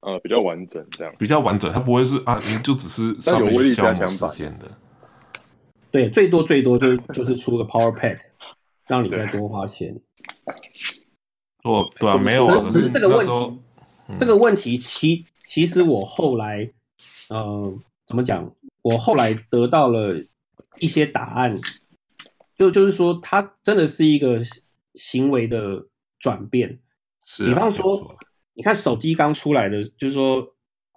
[0.00, 4.70] 呃，比较完整这样，比较完整，它不会是啊，你就只是上面消磨时间的。
[5.92, 8.18] 对，最多最多就 就是出个 Power Pack，
[8.88, 10.00] 让你再多花钱。
[11.62, 13.32] 哦，对啊，没有啊，可是这个问题，
[14.08, 16.68] 嗯、这个问题其其实我后来，
[17.28, 17.72] 呃，
[18.04, 18.52] 怎么讲？
[18.82, 20.20] 我后来得到了
[20.80, 21.60] 一些答案。
[22.62, 24.40] 就就是说，它真的是一个
[24.94, 25.84] 行为的
[26.20, 26.78] 转变。
[27.26, 28.16] 是、啊，比方说，
[28.54, 30.46] 你看手机刚出来的，就是说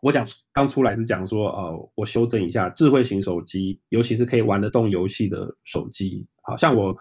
[0.03, 0.23] 我讲
[0.53, 6.95] 刚出来是讲说，呃，我修正一下，智慧型手机，尤其是可以玩得动游戏的手机，好像我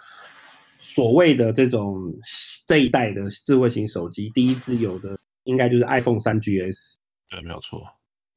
[0.78, 2.10] 所谓的这种
[2.66, 6.94] 这一代的智慧型手机，第一支有的应该就是 iPhone 三 GS。
[7.28, 7.82] 对，没有错。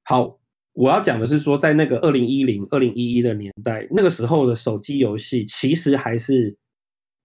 [0.03, 0.37] 好。
[0.77, 6.55] 我要讲的是说，在那个二零一零、二零一一的年代，那个时候的手机游戏其实还是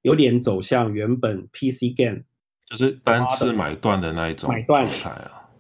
[0.01, 2.23] 有点走向原本 PC game，
[2.65, 5.51] 就是单次买断的那一种买断态啊。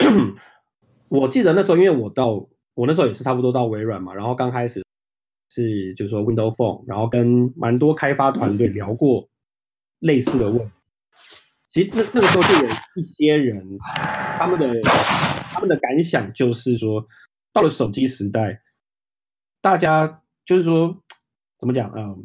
[1.08, 4.84] 我记得那时候，因为我到我那时候也是差不多到微软嘛，然后刚开始
[5.48, 9.26] 是就是说 Windows Phone，然后跟蛮多开发团队聊过
[10.00, 10.70] 类似的问题。
[11.70, 13.66] 其实那那个时候就有一些人，
[14.36, 14.70] 他们的。
[15.62, 17.06] 他们的感想就是说，
[17.52, 18.60] 到了手机时代，
[19.60, 21.00] 大家就是说，
[21.56, 22.18] 怎么讲啊、呃？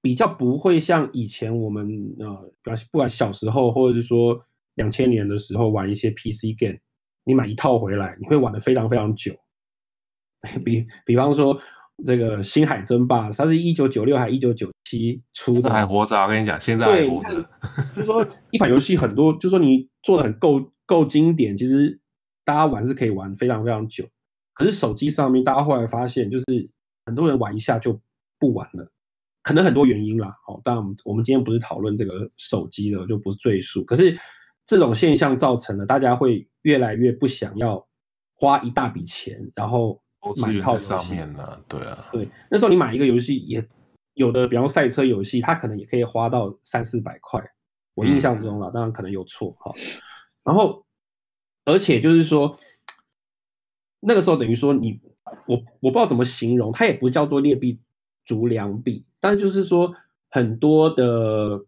[0.00, 1.86] 比较不会像以前我们
[2.18, 2.50] 呃，
[2.90, 4.40] 不管小时候或者是说
[4.76, 6.78] 两千年的时候玩一些 PC game，
[7.24, 9.36] 你买一套回来，你会玩的非常非常久。
[10.64, 11.60] 比比方说
[12.06, 15.68] 这个《星海争霸》，它是一九九六还是一九九七出的？
[15.68, 17.42] 还活着，我跟你讲，现在还活着。
[17.94, 22.00] 就是说一款游戏很多，就是说你做的很够够经典，其实。
[22.44, 24.04] 大家玩是可以玩非常非常久，
[24.52, 26.44] 可是手机上面，大家后来发现，就是
[27.06, 28.00] 很多人玩一下就
[28.38, 28.90] 不玩了，
[29.42, 30.36] 可能很多原因啦。
[30.44, 33.84] 好，当然我们今天不是讨论这个手机的，就不是赘述。
[33.84, 34.18] 可是
[34.66, 37.86] 这种现象造成了大家会越来越不想要
[38.34, 40.02] 花一大笔钱，然后
[40.42, 40.88] 买套游戏。
[40.88, 43.64] 上面呢，对啊，对，那时候你买一个游戏，也
[44.14, 47.40] 有的，比方赛车游戏，它可能也可以花到三四百块。
[47.94, 49.72] 我印象中了，当然可能有错哈。
[50.44, 50.84] 然后。
[51.64, 52.58] 而且就是说，
[54.00, 55.00] 那个时候等于说你
[55.46, 57.78] 我我不知道怎么形容，它也不叫做劣币
[58.24, 59.94] 逐良币，但就是说
[60.28, 61.64] 很多的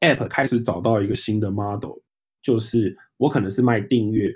[0.00, 1.98] App 开始找到一个新的 model，
[2.40, 4.32] 就是我可能是卖订阅，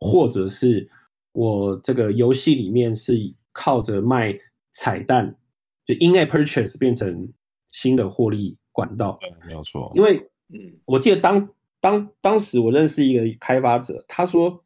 [0.00, 0.88] 或者是
[1.32, 3.14] 我这个游戏里面是
[3.52, 4.38] 靠着卖
[4.72, 5.36] 彩蛋，
[5.84, 7.30] 就 In-App Purchase 变成
[7.70, 9.18] 新的获利管道。
[9.46, 11.50] 没有错，因为嗯，我记得当。
[11.80, 14.64] 当当时我认识一个开发者，他说：“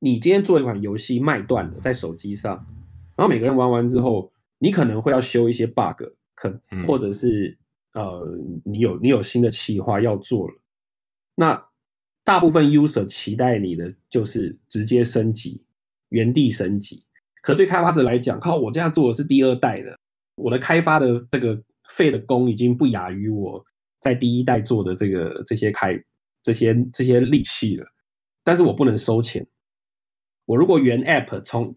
[0.00, 2.54] 你今天做一款游戏卖断了，在手机上，
[3.16, 6.02] 然后每个人玩完之后，你可能会要修一些 bug，
[6.34, 7.56] 可或者是
[7.94, 8.28] 呃，
[8.64, 10.54] 你有你有新的企划要做了。
[11.36, 11.66] 那
[12.22, 15.62] 大部分 user 期待你的就是直接升级，
[16.10, 17.04] 原地升级。
[17.40, 19.98] 可对开发者来讲，靠我这样做的是第二代的，
[20.36, 23.64] 我的开发的这个费的工已经不亚于我
[24.04, 25.98] 在第一代做的这个这些开
[26.42, 27.86] 这些这些利器了。
[28.42, 29.46] 但是我不能收钱。
[30.44, 31.74] 我如果原 App 从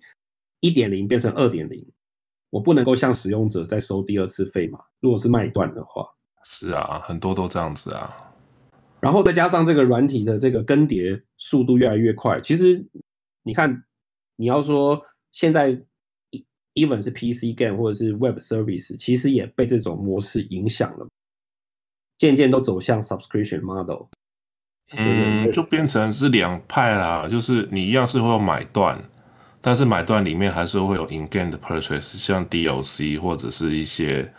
[0.59, 1.89] 一点零变成二点零，
[2.49, 4.79] 我不能够向使用者再收第二次费嘛？
[4.99, 6.05] 如果是卖断的话，
[6.43, 8.33] 是啊，很多都这样子啊。
[8.99, 12.85] 然后再加上这个软体的这个更迭速度越来越快，其实
[13.43, 13.85] 你看，
[14.35, 15.81] 你要说现在
[16.73, 21.07] even 是 PC game 或者是 Web Service，其实也被这种模式影响了，
[22.17, 24.07] 渐渐都走向 Subscription Model。
[24.91, 29.03] 嗯，就变成是两派啦，就是你一样是会有买断，
[29.61, 34.33] 但是买断里面还是会有 in-game 的 purchase，像 DLC 或者是一些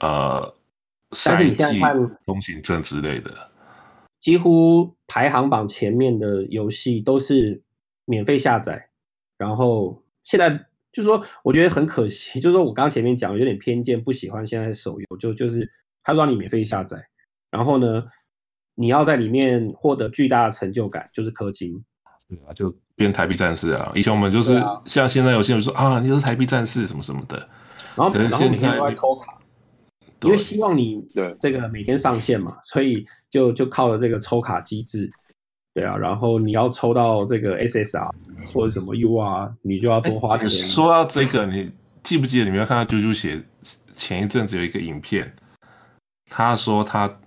[0.00, 0.54] 呃
[1.12, 1.80] 赛季
[2.26, 3.50] 通行证之类的。
[4.20, 7.62] 几乎排行榜前面的游戏都是
[8.04, 8.90] 免费下载，
[9.38, 10.50] 然后现在
[10.92, 15.70] 就是说，我觉得很可惜，就是说我刚刚前面讲有点偏见，不喜欢现在手游，就就是
[16.02, 17.02] 他让你免费下载，
[17.50, 18.04] 然后呢，
[18.74, 21.84] 你要在里面获得巨大的成就感，就是氪金，
[22.28, 27.48] 对啊，就变台币战士啊，以前我们就是像现在有些人说啊，你是台币战士什么什么的，
[27.94, 29.38] 然后然后每天都在抽卡。
[30.22, 31.06] 因为希望你
[31.38, 35.12] 这个每天上线嘛，所以就就靠着这个抽卡机制，
[35.74, 38.10] 对啊，然后你要抽到这个 SSR
[38.46, 40.48] 或者什么 UR，，你就要多花钱。
[40.48, 41.70] 说到这个，你
[42.02, 43.44] 记不记得你没有看到啾啾写
[43.92, 45.36] 前一阵子有一个影片，
[46.30, 47.20] 他说他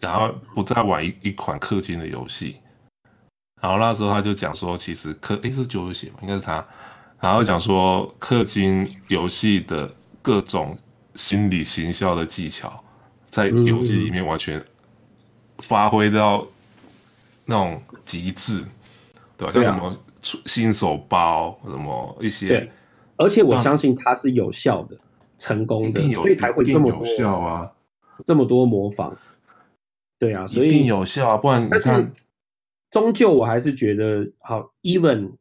[0.00, 2.56] 然后不再玩一一款氪金的游戏，
[3.60, 6.16] 然后那时候他就讲说，其实氪诶是九游写吗？
[6.22, 6.66] 应该是他，
[7.20, 10.78] 然后讲说氪金游戏的各种。
[11.16, 12.84] 心理行销的技巧，
[13.30, 14.62] 在游戏里面完全
[15.60, 16.46] 发挥到
[17.46, 18.62] 那种极致，
[19.38, 19.52] 对吧？
[19.54, 22.70] 像什么新手包，什么一些，对，
[23.16, 24.98] 而且我相信它是有效的、
[25.38, 27.72] 成功的，所以才会这么多有效啊，
[28.26, 29.16] 这么多模仿，
[30.18, 32.10] 对啊，所以一定有效啊，不然但是
[32.90, 35.36] 终究我还是觉得，好，even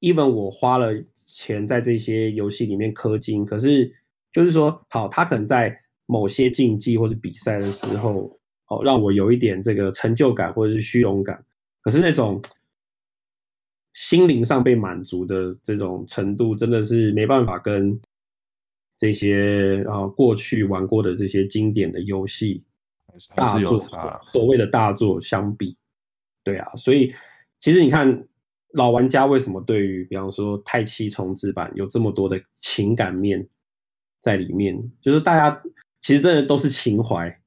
[0.00, 0.92] even 我花了
[1.26, 3.94] 钱在这些游戏里面氪金，可是。
[4.32, 5.74] 就是说，好，他可能在
[6.04, 11.42] 某些竞技或者比赛的时候，哦，让我有一点这个成就感或者是虚荣感。
[11.80, 12.38] 可是那种
[13.94, 17.98] 心灵上被满足的这种程度，真的是没办法跟
[18.98, 22.62] 这些啊过去玩过的这些经典的游戏
[23.34, 23.80] 大作
[24.32, 25.76] 所谓的大作相比。
[26.44, 27.14] 对啊，所以
[27.58, 28.26] 其实你看
[28.72, 33.46] 老玩家为什么对于比方说太七重置版有这么多的情感面？
[34.18, 35.62] 在里面，就是大家
[36.00, 37.38] 其实真的都是情怀，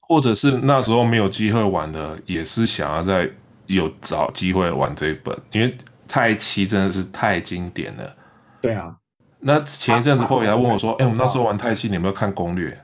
[0.00, 3.28] 或者是那时候没有机会玩的，也是想要在
[3.66, 8.14] 有找机会玩这一本，因为太七真的是太经典了。
[8.60, 8.96] 对啊，
[9.40, 12.80] 那前一阵子破也还问我说：“哎、欸，我们那时候玩太七，你有没有看攻略？”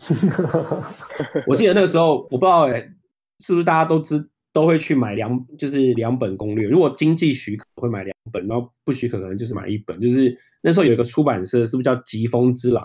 [1.46, 2.92] 我记得那个时候，我不知道哎、欸，
[3.38, 4.28] 是不是大家都知。
[4.52, 6.66] 都会去买两，就是两本攻略。
[6.66, 10.00] 如果经济许可，会买两本；然后不许可，可能就是买一本。
[10.00, 12.84] 就是那时候有一个出版社，是不是叫疾风之狼？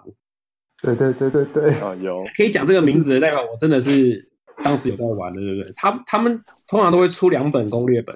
[0.84, 2.23] 对对对对对，啊有。
[2.38, 4.32] 可以讲这个名字的代表，我真的是
[4.63, 5.73] 当时有在玩的，对不对？
[5.75, 8.15] 他他们通常都会出两本攻略本，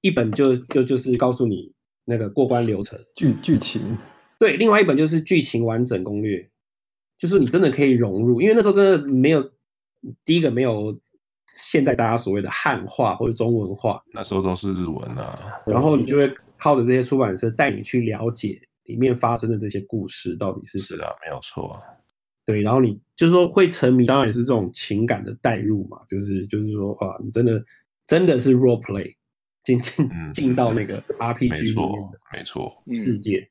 [0.00, 1.72] 一本就就就是告诉你
[2.04, 3.98] 那个过关流程、剧剧情。
[4.38, 6.48] 对，另外一本就是剧情完整攻略，
[7.18, 9.52] 就是你真的可以融入，因为那时候真的没有
[10.24, 10.98] 第一个没有。
[11.54, 15.60] 现在大家所谓的汉化或者中文化，那时候都是日文啊。
[15.66, 20.98] 然后你就会靠着这些出版社带你去了解里面发生的这些故事到底是什么。
[20.98, 21.80] 是啊，没有错啊。
[22.44, 27.60] 对，然后你就是说会沉迷，当然也是这种情感的代入嘛，就是就是说啊，你真的
[28.06, 29.16] 真的是 role play
[29.64, 33.50] 进进进到那个 RPG 里面的没错世界。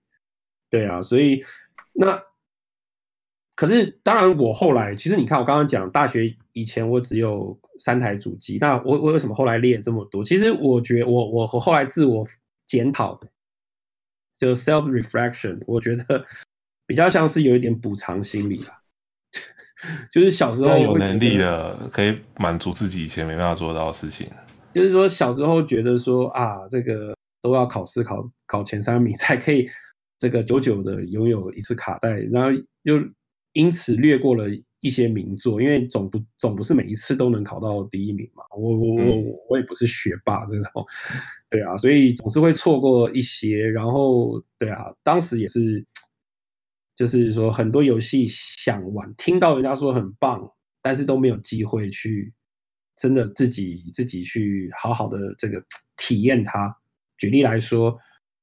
[0.70, 1.42] 对啊，所以
[1.94, 2.22] 那。
[3.58, 10.24] 可是，当然，我后来其实你看，我刚刚讲大学以前我只有三台主机，那我我为什么后来列这么多？
[10.24, 12.24] 其实我觉得我我我后来自我
[12.68, 13.20] 检讨，
[14.38, 16.24] 就 self reflection，我觉得
[16.86, 18.78] 比较像是有一点补偿心理啊，
[20.14, 24.30] 就是小时候有能力的可以满足自己以前没办法做到的事情，
[24.76, 29.68] 就是说小时候觉得说啊，这个都要考试考考前三名才可以
[30.20, 32.52] 这个久久的拥有一次卡带，然后
[32.84, 33.02] 又。
[33.58, 34.46] 因此略过了
[34.82, 38.44] 一些名作，因为总不总不是每一次都能考到第一名嘛。
[38.56, 40.86] 我我我我也不是学霸这种，
[41.50, 43.68] 对啊，所以总是会错过一些。
[43.68, 45.84] 然后对啊，当时也是，
[46.96, 50.48] 就是说很多游戏想玩，听到人家说很棒，
[50.84, 52.32] 但是都没有机会去
[52.96, 55.60] 真的自己自己去好好的这个
[55.96, 56.78] 体验它。
[57.18, 57.98] 举例来说，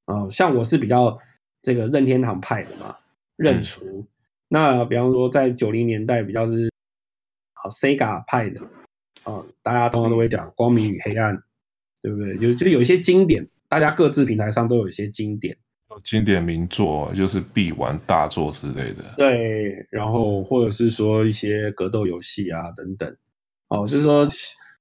[0.07, 1.17] 呃，像我是比较
[1.63, 2.97] 这个任天堂派的嘛，
[3.37, 3.85] 任厨。
[3.87, 4.09] 嗯、
[4.55, 6.71] 那比方说在九零年代比较是
[7.55, 8.61] 啊 Sega 派的
[9.25, 11.37] 啊、呃，大家通常都会讲光明与黑暗，
[12.01, 12.37] 对不对？
[12.37, 15.57] 有就有一些经典，大家各自平台上都有一些经典。
[16.05, 23.17] 经典名作就是必玩大作之类的，对，然后或者是说一些格斗游戏啊等等，
[23.69, 24.29] 哦，就是说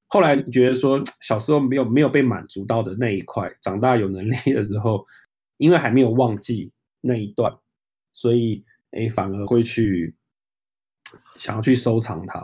[0.07, 5.03] 后来觉得说小时候没有没有被满足到的那一块，长大有能力的时候，
[5.57, 6.71] 因为还没有忘记
[7.01, 7.51] 那一段，
[8.13, 8.63] 所以
[8.93, 10.15] 哎反而会去
[11.35, 12.39] 想要去收藏它。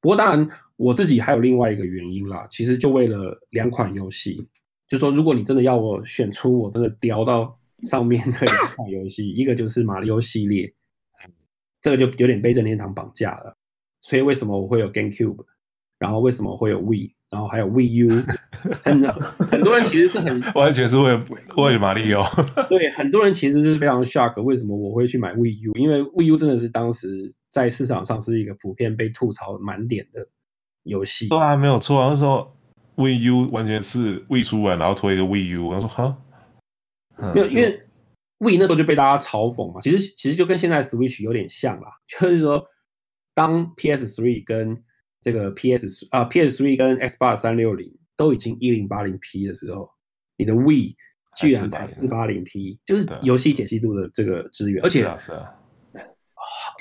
[0.00, 4.48] 不过当然我自己还有另外一个原因啦，其实就为了两款游戏。
[4.88, 10.74] 就说，如果你真的要我选出我真的雕到上面的两款游戏，一个就是马里奥系列，
[11.80, 13.56] 这个就有点被任天堂绑架了。
[14.00, 15.44] 所以为什么我会有 GameCube，
[15.98, 18.22] 然后为什么会有 Wii，然后还有 Wii U，
[18.82, 19.08] 很
[19.48, 21.24] 很多人其实是很 完全是为了
[21.56, 22.24] 为了马里奥。
[22.68, 25.72] 对，很多人其实是非常 shock，为什么我会去买 Wii U？
[25.78, 30.28] 因为 Wii U 真的是当时在市场上是一个普遍被吐槽满点的
[30.82, 31.28] 游戏。
[31.28, 32.54] 对啊，没有错啊，那时候。
[32.96, 36.18] Wii U 完全是 Wii 出来，然后推一个 Wii U，他说哈，
[37.34, 37.80] 没有，因为
[38.40, 39.80] Wii 那时候就被大家嘲讽嘛。
[39.80, 42.62] 其实其实就跟现在 Switch 有点像啦，就是说，
[43.34, 44.82] 当 PS3 跟
[45.20, 49.90] 这个 PS 啊 PS3 跟 Xbox 三六零都已经一零八零 P 的时候，
[50.36, 50.94] 你的 Wii
[51.36, 55.54] 居然才四八零 P，就是游戏解析度的这个资源，而且是啊，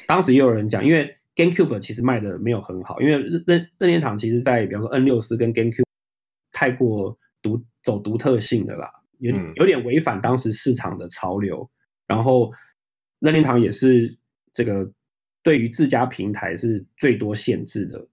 [0.08, 5.84] 当时也有人讲，因为 GameCube 其实卖的没有很好，因为任任天堂其实在比方说 N 六四跟 GameCube。
[6.52, 11.62] 太过独走独特性的啦，有有点违反当时市场的潮流。
[11.62, 11.72] 嗯、
[12.08, 12.52] 然后
[13.20, 14.18] 任天堂也是
[14.52, 14.92] 这个
[15.42, 18.06] 对于自家平台是最多限制的。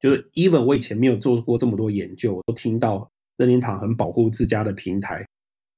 [0.00, 5.26] 就是 even 我以前没有做过这么多研究，我都听到任天堂很保护自家的平台，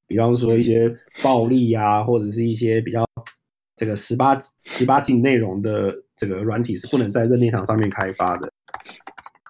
[0.06, 0.92] 比方说一些
[1.22, 3.04] 暴力呀、啊，或者是一些比较
[3.76, 8.52] 这个十八十八禁内容的这个软体是不能在任天堂上面开发的，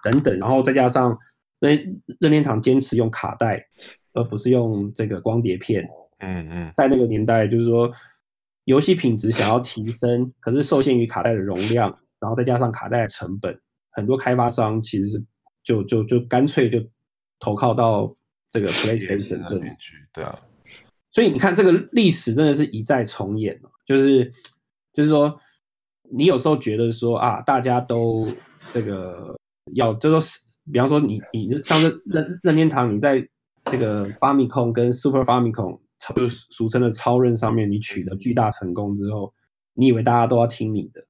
[0.03, 0.37] 等等。
[0.39, 1.17] 然后再加上。
[1.61, 3.63] 任任天堂坚持用卡带，
[4.13, 5.87] 而不是用这个光碟片。
[6.17, 7.91] 嗯嗯，在那个年代，就是说
[8.63, 13.61] 游戏品质想要提升，可是受限于卡带的容量，然后再加上卡带的成本，
[13.91, 15.23] 很多开发商其实是
[15.63, 16.79] 就就就干脆就
[17.39, 18.15] 投靠到
[18.49, 19.95] 这个 PlayStation 这里去。
[20.11, 20.39] 对啊，
[21.11, 24.31] 所以你看这个历史真的是一再重演，就是
[24.93, 25.39] 就是说，
[26.11, 28.27] 你有时候觉得说啊，大家都
[28.71, 29.37] 这个
[29.73, 30.39] 要就说是。
[30.71, 33.27] 比方说你，你你像是任任天堂，你在
[33.65, 35.79] 这个 Famicom 跟 Super Famicom，
[36.15, 39.33] 就是俗称的超任上面，你取得巨大成功之后，
[39.73, 41.03] 你以为大家都要听你的，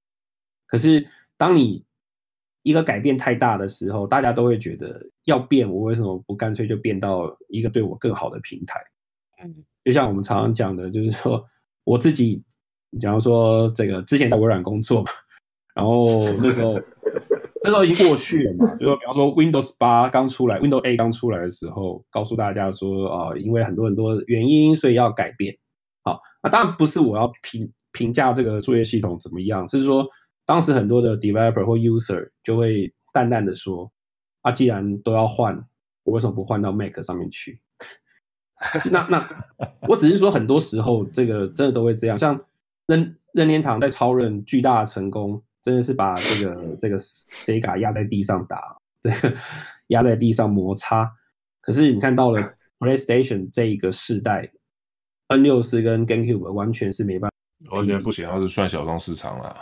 [0.65, 1.05] 可是
[1.38, 1.84] 当你
[2.64, 8.80] 一个改变太大的时候，大家都会觉得要变，我为什么不干脆就变到一个对我更好的平台？
[9.43, 9.53] 嗯，
[9.84, 11.43] 就像我们常常讲的，就是说
[11.84, 12.43] 我自己，
[12.99, 15.12] 假如说这个之前在微软工作嘛，
[15.76, 16.80] 然后那时候。
[17.64, 18.76] 那时候已经过去了嘛？
[18.78, 25.55] 就说比方说 Windows 八刚出来，Windows A 刚出来的时候，告诉大家说啊、呃，因为很多很多原因，所以要改变。
[26.03, 30.03] 好，那当然不是我要评评价这个作业系统怎么样，是说
[30.45, 33.91] 当时很多的 developer 或 user 就会淡淡的说
[34.41, 35.55] 啊，既然都要换，
[36.03, 37.61] 我为什么不换到 Mac 上面去？
[38.91, 39.29] 那那
[39.87, 42.39] 我只是说，很多时候这个真的都会这样，像
[42.87, 45.43] 任任天堂在超任巨大的成功。
[45.63, 49.31] 真的是把这个 这个 Sega 压在地上打， 这个
[49.89, 51.07] 压在地上摩擦。
[51.61, 54.51] 可是你看到了 PlayStation 这一个世代
[55.27, 57.29] ，N64 跟 GameCube 完全是没办
[57.69, 59.55] 法，完全不行，它是算小众市场了。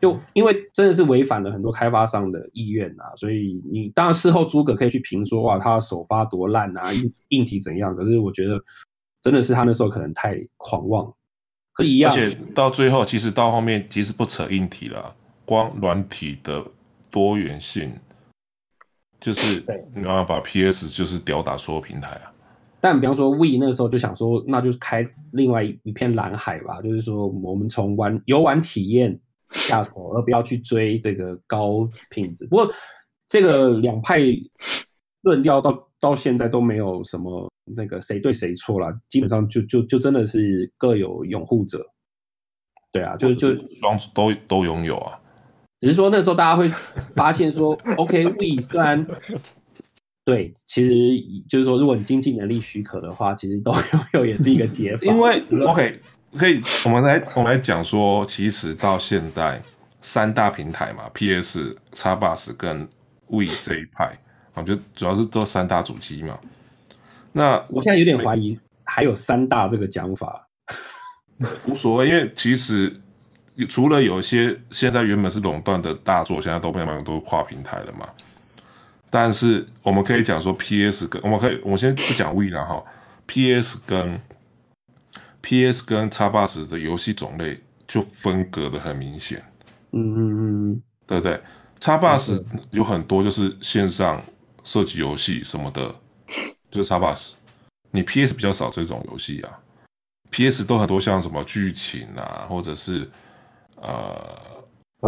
[0.00, 7.94] 就因为真的是违反了很多开发商的意愿啊，所以你当然事后诸葛可以去评说，哇，他首发多烂啊，硬硬体怎样？
[7.96, 8.60] 可是我觉得
[9.22, 11.12] 真的是他那时候可能太狂妄，
[11.72, 12.12] 可一样。
[12.12, 15.14] 而且到最后，其实到后面其实不扯硬体了。
[15.48, 16.64] 光软体的
[17.08, 17.92] 多元性，
[19.20, 22.32] 就是你要把 PS 就是吊打所有平台啊。
[22.80, 29.16] 但比方说 Wii 那时候就想说，那就是开另外一片蓝海吧，就是说我们从玩游玩体验
[29.50, 32.46] 下手，而不要去追这个高品质。
[32.46, 32.72] 不过
[33.28, 34.20] 这个两派
[35.22, 41.84] 论调到到现在都没有什么那个谁对谁错了，基本上就就就真的是各有拥护者。
[42.92, 45.20] 对啊，就就双都都拥有啊。
[45.78, 46.66] 只是说那时候大家会
[47.14, 49.06] 发现说，OK，Wii 虽然
[50.24, 50.92] 对，其实
[51.46, 53.82] 就是说，如果你经济能力许可的话，其实都拥
[54.14, 55.04] 有也是一个解法。
[55.04, 56.00] 因为 OK，
[56.36, 59.62] 可以我们来我们来讲说，其实到现在
[60.00, 62.88] 三大平台嘛，PS、Xbox 跟
[63.30, 64.16] Wii 这一派，
[64.54, 66.38] 我觉得主要是做三大主机嘛。
[67.32, 70.46] 那我现在有点怀疑还有三大这个讲法，
[71.66, 73.00] 无所谓，因为其实
[73.68, 78.08] 除了有些现在原本是垄断的大作，现在都慢慢都跨平台了嘛。
[79.10, 82.84] 但是我们可以讲说，PS 跟我们可以，我先不讲 Wii 了哈
[83.26, 84.20] ，PS 跟
[85.46, 89.44] PS 跟 Xbox 的游戏种类就分隔的很明显。
[89.92, 91.40] 嗯嗯嗯，对不对
[91.78, 94.20] ？Xbox 有很多就是线上
[94.64, 95.94] 射击游戏什么的，
[96.68, 97.34] 就是 Xbox。
[97.92, 99.60] 你 PS 比较少这种游戏啊
[100.32, 103.08] ，PS 都很多像什么剧情啊，或者是
[103.76, 104.56] 呃。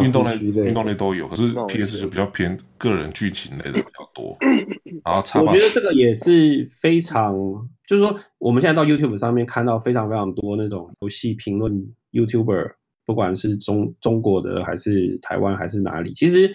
[0.02, 4.36] 运动类、运动类都有，可是 PS 就比较偏个人剧情类的比较多。
[5.02, 7.34] 然后，我觉得这个也是非常，
[7.88, 11.72] 就是说我们现在到 YouTube 上面看到非常非常多那种游戏评论
[12.12, 12.74] YouTuber，
[13.04, 16.54] 不管是中中国的还是台湾还是哪里，其实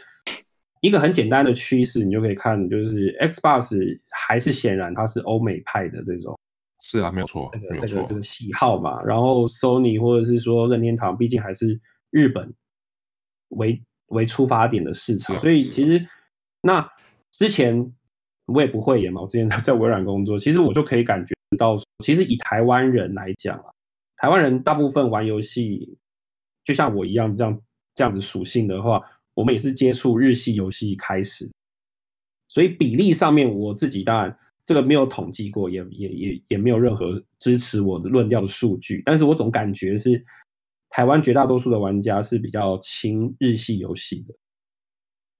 [0.79, 3.75] 一个很简单的趋势，你就可以看，就是 Xbox
[4.11, 6.39] 还是显然它是欧美派的这种。
[6.83, 9.01] 是啊，没有错，这个这个这个喜好嘛。
[9.03, 11.77] 然后 Sony 或者是说任天堂，毕竟还是
[12.09, 12.53] 日本。
[13.55, 16.03] 为为出发点的市场，所以其实
[16.63, 16.89] 那
[17.29, 17.93] 之前
[18.45, 23.65] 我也不会演嘛，我之前在 在微软工作，其实我就可以感觉到，其实以台湾人来讲啊，
[24.17, 25.97] 台湾人大部分玩游戏，
[26.63, 27.61] 就像我一样这样
[27.93, 29.01] 这样子属性的话，
[29.33, 31.49] 我们也是接触日系游戏开始，
[32.47, 40.23] 所以比例上面我自己当然这个没有统计过，也也也也没有任何支持我的论调的数据，但是我总感觉是。
[40.95, 44.35] 台湾绝大多数的玩家是比较轻日系游戏的，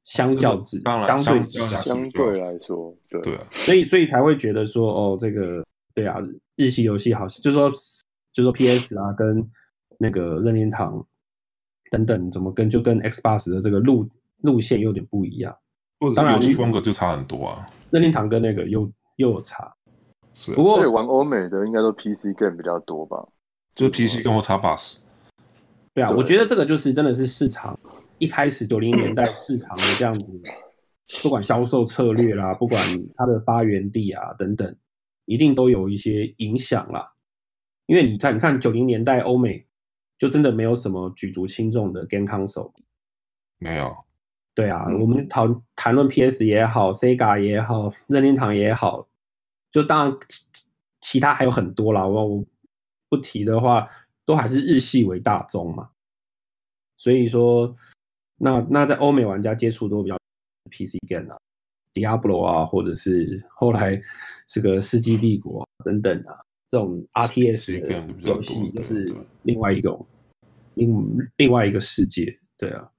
[0.06, 6.18] 相较之当然相对相对来说，对，对啊，所以所以才会觉得说，哦，这个对啊，
[6.56, 9.49] 日系游戏好，就是说就是说 PS 啊，跟
[9.97, 11.06] 那个任天堂
[11.89, 14.10] 等等，怎么跟就跟 Xbox 的这个路
[14.41, 15.56] 路线有点不一样，
[16.16, 19.74] 当然游戏风格就差很多啊，任天堂跟那个又又有差，
[20.34, 23.26] 是、啊，不过玩欧美的应该都 PC game 比较多吧，
[23.74, 24.97] 就是 PC 跟我 Xbox。
[25.93, 27.80] 对啊，我觉得这个就是真的是市场
[28.18, 30.26] 一开始九零年代市场的这样子，
[31.22, 32.82] 不管销售策略啦，不管
[33.16, 34.76] 它的发源地啊等等，
[35.26, 37.14] 一定都有一些影响啦。
[37.86, 39.66] 因为你看，你看九零年代欧美
[40.18, 42.72] 就真的没有什么举足轻重的 game console，
[43.57, 43.95] 没有。
[44.55, 49.07] 对啊，我们讨谈论 PS 也好，Sega 也好，任天堂也好，
[49.72, 50.18] 就当然
[51.01, 52.05] 其他还有很多啦。
[52.05, 52.45] 我我
[53.09, 53.88] 不提的话。
[54.26, 55.89] 都还是日系为大宗嘛，
[56.95, 57.76] 所以说，
[58.43, 60.17] 那那在欧美玩家接触都比较
[60.69, 61.37] PC game 啊
[61.93, 64.01] ，Diablo 啊，或者是后来
[64.47, 66.35] 这个世纪帝国等等啊，
[66.67, 69.13] 这种 RTS 的游戏就是
[69.43, 70.05] 另外一种
[70.73, 72.89] 另另外一个世界，对啊。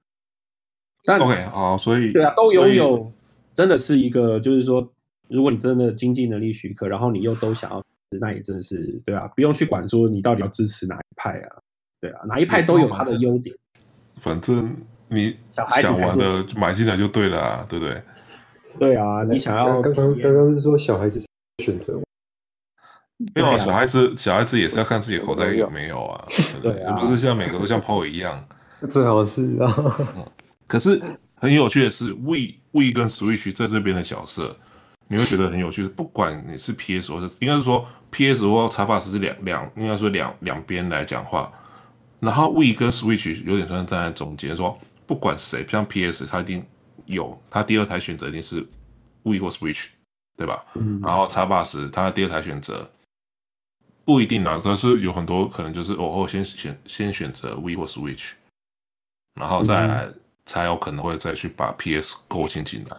[1.03, 3.11] 但 OK 啊，所以对啊，都拥有，
[3.53, 4.91] 真的是一个，就是说，
[5.27, 7.81] 如果你真的经济能力许可，然后你又都想要。
[8.21, 11.57] 那也真是对啊，不用去管说你到底要支持哪一派啊，
[11.99, 13.53] 对啊，哪一派都有它的优点。
[14.17, 14.73] 反正
[15.07, 15.37] 你
[15.81, 18.01] 想玩的就买进来就对了啊，对不对？
[18.79, 21.23] 对啊，你想要刚刚刚刚是说小孩子
[21.63, 21.99] 选择，
[23.33, 26.25] 没有啊，小孩子小孩子也是要看自己口袋有没有啊，
[26.61, 28.45] 对啊，不是像每个都像 Paul 一样，
[28.89, 29.97] 最好是啊。
[30.67, 31.01] 可是
[31.35, 34.57] 很有趣的是，Wii Wii 跟 Switch 在这边的角色。
[35.07, 41.51] 你会觉得很有趣，不管你是 PS 或者应该是说 PS 或 Xbox 是两两，应该说两两边来讲话。
[42.19, 44.75] 然后 Wii 跟 Switch 有点像站在中间，说
[45.05, 46.65] 不管谁，像 PS 它一定
[47.05, 48.65] 有，它第二台选择一定是
[49.23, 49.87] Wii 或 Switch，
[50.35, 50.65] 对吧？
[50.75, 50.99] 嗯。
[51.01, 52.89] 然后 Xbox 它的第二台选择
[54.03, 58.33] 不一定啊，但是有很多可能就是偶尔先选先选择 Wii 或 Switch，
[59.33, 60.09] 然后再来
[60.45, 62.97] 才有可能会再去把 PS 勾进进来。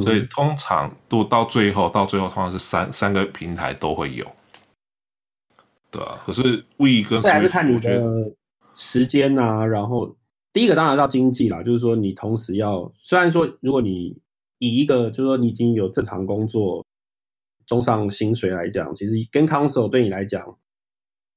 [0.00, 4.30] 所以通常都到最后，到最后通常是三三个平台都会有，
[5.90, 6.16] 对啊。
[6.24, 8.32] 可是 Wii 跟 Switch 还是看你的
[8.76, 10.14] 时间啊，然后
[10.52, 14.16] 第一个当然要经济啦，就是说你同时要，虽然说如果你
[14.58, 16.84] 以一个就是说你已经有正常工作、
[17.66, 20.58] 中上薪水来讲，其实跟 console 对你来讲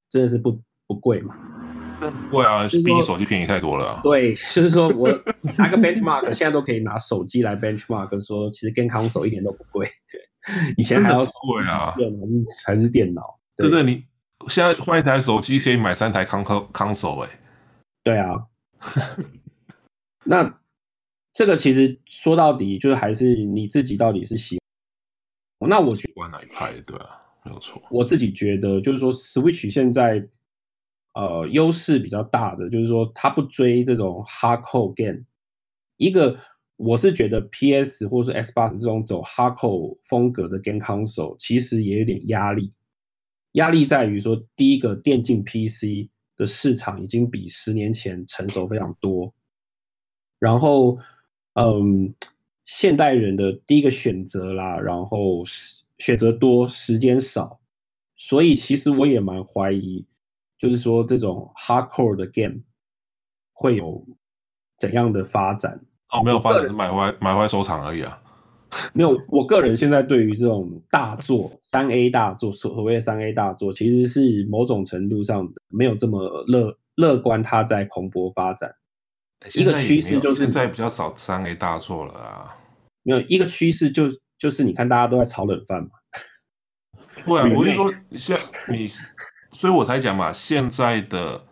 [0.09, 1.36] 真的是不不贵嘛。
[2.32, 4.01] 对啊，比你手机便宜太多了，啊。
[4.03, 5.07] 对， 就是说我
[5.57, 9.89] 拿个 benchmark，现在都可以拿手机来 benchmark，说其实跟 console 一点都不贵。
[10.76, 12.26] 以前还要贵啊，电脑
[12.66, 13.39] 还是电脑。
[13.55, 14.03] 对对，你
[14.49, 17.30] 现在换一台手机可以买三台 console console 哎。
[18.03, 18.47] 对啊。
[20.25, 20.59] 那
[21.34, 24.59] 这个其实说到底就是还是你自己到底是喜
[25.59, 25.69] 欢。
[25.69, 26.79] 那我觉得哪一派？
[26.81, 27.81] 对啊，没有错。
[27.89, 30.27] 我自己觉得就是说 Switch 现在。
[31.15, 35.23] 呃，优势比较大的就是说，它不追这种 hardcore game。
[35.97, 36.39] 一个
[36.75, 42.73] 我是觉得 PS 或是 Xbox 这种走 Hardcore 风格的 Game Console 其实也有点压力。
[43.51, 49.34] 压力在于说，第一个电竞 PC 的市场已经比十年前成熟非常多，
[50.39, 50.97] 然后，
[51.53, 52.13] 嗯，
[52.65, 55.43] 现代人的第一个选择啦，然后
[55.97, 57.59] 选择多，时间少，
[58.15, 60.05] 所以其实我也蛮怀疑，
[60.57, 62.61] 就是说这种 Hardcore 的 Game
[63.51, 64.05] 会有
[64.77, 65.86] 怎样的发展？
[66.09, 68.22] 哦，没有发展，是买回来买回来收藏而已啊。
[68.93, 78.74] 没有，我个人现在对于这种大作、三 A 大作，所谓的三 A 大作，其实是某种程度上没有这么乐乐观，它在蓬勃发展。
[79.55, 82.55] 一个趋势就是现在比较少三 A 大作了啊。
[83.03, 84.05] 没有一个趋势就
[84.38, 85.89] 就是你看大家都在炒冷饭嘛。
[87.26, 88.38] 对啊， 我就说像
[88.69, 88.88] 你，
[89.51, 91.45] 所以我才讲嘛，现在的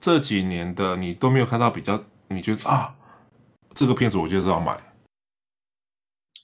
[0.00, 2.96] 这几年的你都没有看到比较，你觉得啊，
[3.74, 4.80] 这个片子我就是要买。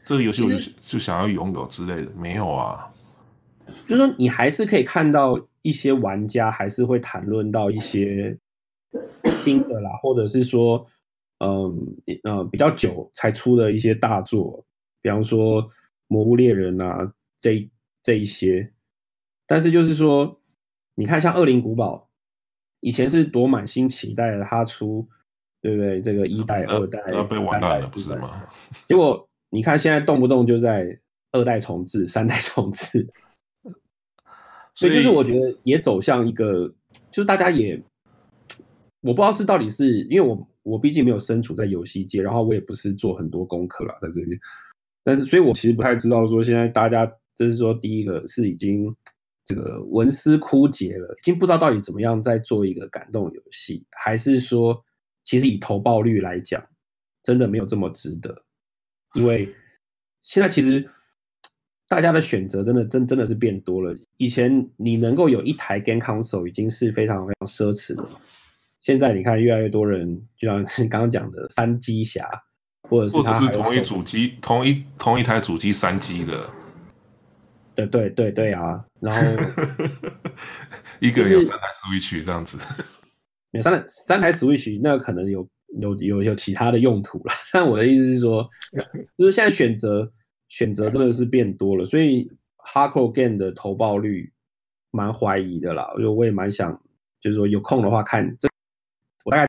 [0.04, 2.90] 这个游戏我就就想要拥有之类的，没有啊。
[3.86, 8.36] 就是说，你还是可以看到一些玩家还是会谈论到一些
[9.34, 10.86] 新的啦，或者是说，
[11.38, 14.64] 嗯呃比较久才出的一些大作，
[15.00, 15.62] 比方说
[16.08, 17.66] 《魔物猎人》啊，这
[18.02, 18.70] 这一些。
[19.46, 20.38] 但是就是说，
[20.94, 21.96] 你看像《恶灵古堡》，
[22.80, 25.08] 以前是多满心期待的，它出，
[25.62, 26.02] 对不对？
[26.02, 28.46] 这个一代、二代、要被玩烂了，不是吗？
[28.86, 29.26] 结果。
[29.54, 30.98] 你看，现在动不动就在
[31.30, 33.08] 二代重置、三代重置，
[34.74, 36.66] 所以就是我觉得也走向一个，
[37.12, 37.80] 就是大家也，
[39.00, 44.36] 我不知道是到底是因为我我毕竟没有身处在游戏界，然后我也不是做很多功课啦，在这边，
[45.04, 48.92] 但是所以我其实不太知道说现在大家就是说第一个是已经
[49.44, 54.84] 这个文思枯竭了，已经不知道到底怎么样在做一个感动游戏，还是说
[55.22, 56.60] 其实以投报率来讲，
[57.22, 58.42] 真的没有这么值得。
[59.14, 59.54] 因为
[60.20, 60.84] 现在其实
[61.88, 63.96] 大家的选择真的真真的是变多了。
[64.16, 68.04] 以前你能够有一台 Game Console 已经是非常非常奢侈的。
[68.80, 72.28] 现在你看越来越多人，就像刚刚讲的三机侠，
[72.82, 76.50] 或者是他是同一主机、同一同一台主机三机的。
[77.74, 78.84] 对对对对啊！
[79.00, 79.20] 然后
[81.00, 82.58] 一个人有三台 Switch 这样子，
[83.52, 85.48] 有三台三台 Switch，那可能有。
[85.80, 88.48] 有有有其他的用途了， 但我的意思是说，
[89.18, 90.10] 就是现在选择
[90.48, 94.32] 选择真的是变多了，所以 Hardcore Game 的投报率
[94.90, 95.92] 蛮怀疑的啦。
[95.98, 96.72] 就我也蛮想，
[97.20, 98.48] 就是说有空的话看这，
[99.24, 99.48] 我大概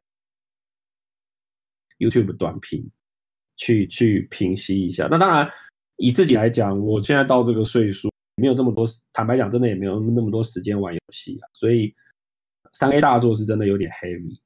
[1.99, 2.89] YouTube 短评
[3.55, 5.07] 去去平息一下。
[5.09, 5.47] 那当然
[5.97, 11.93] 以自己来讲，我现在到这个岁数，没有这么多，坦白讲，真的也没有那么多时间玩游戏啊，所以
[12.73, 14.39] 三 A 大作是真的有点 heavy。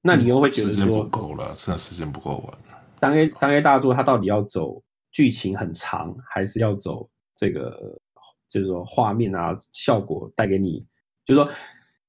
[0.00, 2.58] 那你又会觉得说不够了，真的时间不够玩。
[3.00, 8.00] 三 A 三 A 大作，它到底要走剧情很长，还是要走这个，
[8.48, 10.86] 就是说画面啊效果带给你，
[11.24, 11.50] 就是说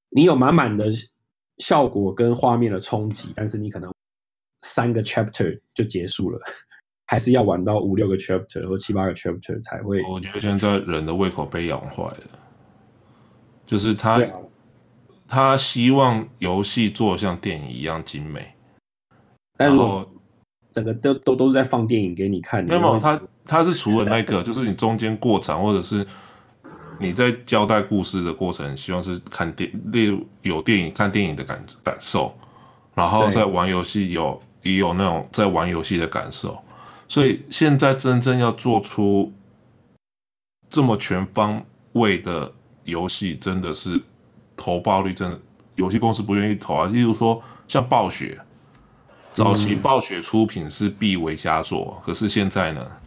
[0.08, 0.86] 你有满满的
[1.58, 3.92] 效果跟画面的冲击，但是你可能
[4.62, 6.40] 三个 chapter 就结束了，
[7.06, 10.00] 还是要玩到五六个 chapter 或七八个 chapter 才会。
[10.04, 12.38] 我觉得现在人的胃口被养坏了，
[13.66, 14.20] 就是他。
[15.30, 18.52] 他希望游戏做像电影一样精美，
[19.56, 20.04] 然后
[20.72, 22.64] 整个都都都是在放电影给你看。
[22.64, 26.04] 没有，他他是除了那个， 就是你中间过场或者是
[26.98, 32.34] 你在交代故事的过程，希望是看电，例如有电影看电影的感感受，
[32.96, 36.60] 然后在玩游戏有也有那种在玩游戏的感受。
[37.06, 39.32] 所以现在真正要做出
[40.68, 42.52] 这么全方位的
[42.82, 44.02] 游戏，真的是。
[44.60, 45.40] 投报率真的，
[45.74, 46.86] 有些公司不愿意投啊。
[46.86, 48.38] 例如说，像暴雪，
[49.32, 53.00] 早期暴雪出品是必为佳作，嗯，可是现在呢？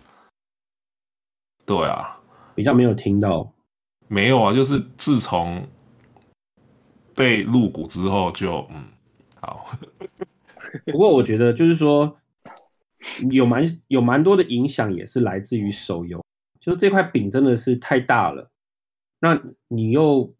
[1.63, 2.19] 对啊，
[2.55, 3.53] 比较没有听到。
[4.07, 5.67] 没有啊，就是自从
[7.13, 8.85] 被入股之后就，就嗯，
[9.39, 9.67] 好。
[10.91, 12.15] 不过我觉得，就是说，
[13.29, 16.25] 有蛮有蛮多的影响，也是来自于手游。
[16.59, 18.49] 就是这块饼真的是太大了，
[19.19, 20.33] 那你又。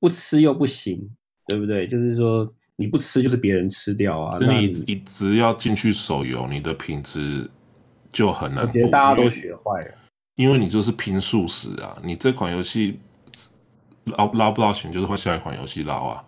[0.00, 1.10] 不吃又不行，
[1.46, 1.86] 对不对？
[1.86, 4.38] 就是说你不吃就是别人吃掉啊。
[4.40, 7.50] 那你你只要进去手游，你的品质
[8.12, 8.64] 就很难。
[8.64, 9.94] 我觉得大家都学坏了，
[10.36, 12.00] 因为你就是拼速死啊！
[12.04, 12.98] 你这款游戏
[14.04, 16.24] 捞捞不到钱，就是换下一款游戏捞啊。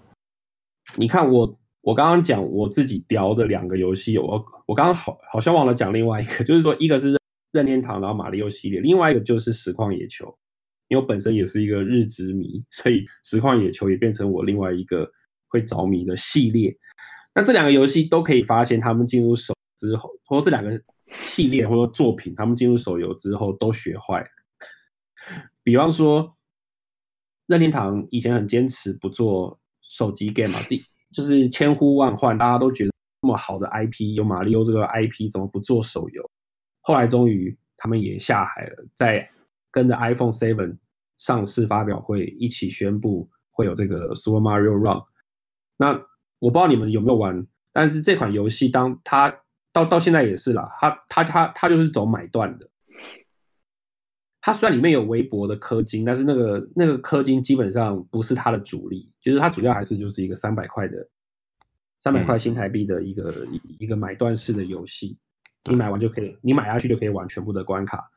[0.96, 7.16] 你看我我刚刚讲我自己叼的两个游戏，我我刚刚好好像忘了讲另外一个，就是说一个是
[7.52, 10.36] 任天堂，然后马里奥系列，另外一个就是实况野球。
[10.90, 15.08] 因为本身也是一个日职迷，所以实况野球也变成我另外一个
[15.46, 16.76] 会着迷的系列。
[17.32, 24.26] 那这两个游戏都可以发现，他们进入手之后，或者这两个系列或者作品，他们进入手游之后都学坏了。
[25.62, 26.36] 比方说，
[27.46, 30.58] 任天堂以前很坚持不做手机 game 嘛，
[31.14, 32.90] 就是千呼万唤，大家都觉得
[33.22, 36.28] 这么好的 IP，有马里奥这个 IP，怎么不做手游？
[36.80, 39.30] 后来终于他们也下海了，在
[39.70, 40.78] 跟着 iPhone Seven
[41.18, 45.02] 上市发表会一起宣布会有这个 Super Mario Run。
[45.76, 45.92] 那
[46.38, 49.42] 我不知道你们有没有玩，但是这款游戏当它
[49.72, 52.68] 到到现在也是啦，它它它它就是走买断的。
[54.40, 61.06] 它虽然里面有微博的氪金，但是那个那个氪金基本上不是它的主力，就是它主要还是就是一个三百块的
[61.98, 65.18] 三百块新台币的一个、嗯、一个买断式的游戏。
[65.64, 68.10] 你买完就可以，你买下去就可以玩全部的关卡。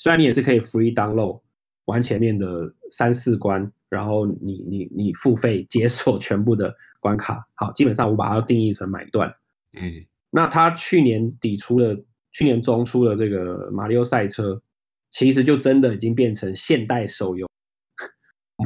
[0.00, 1.40] 虽然你也是可以 free download
[1.86, 7.44] 玩前面的三四关，然后你你你付费解锁全部的关卡。
[7.54, 9.28] 好，基本上我把它定义成买断。
[9.72, 11.96] 嗯，那他去年底出了，
[12.30, 14.62] 去年中出了这个马里奥赛车。
[15.10, 17.48] 其实就真的已经变成现代手游。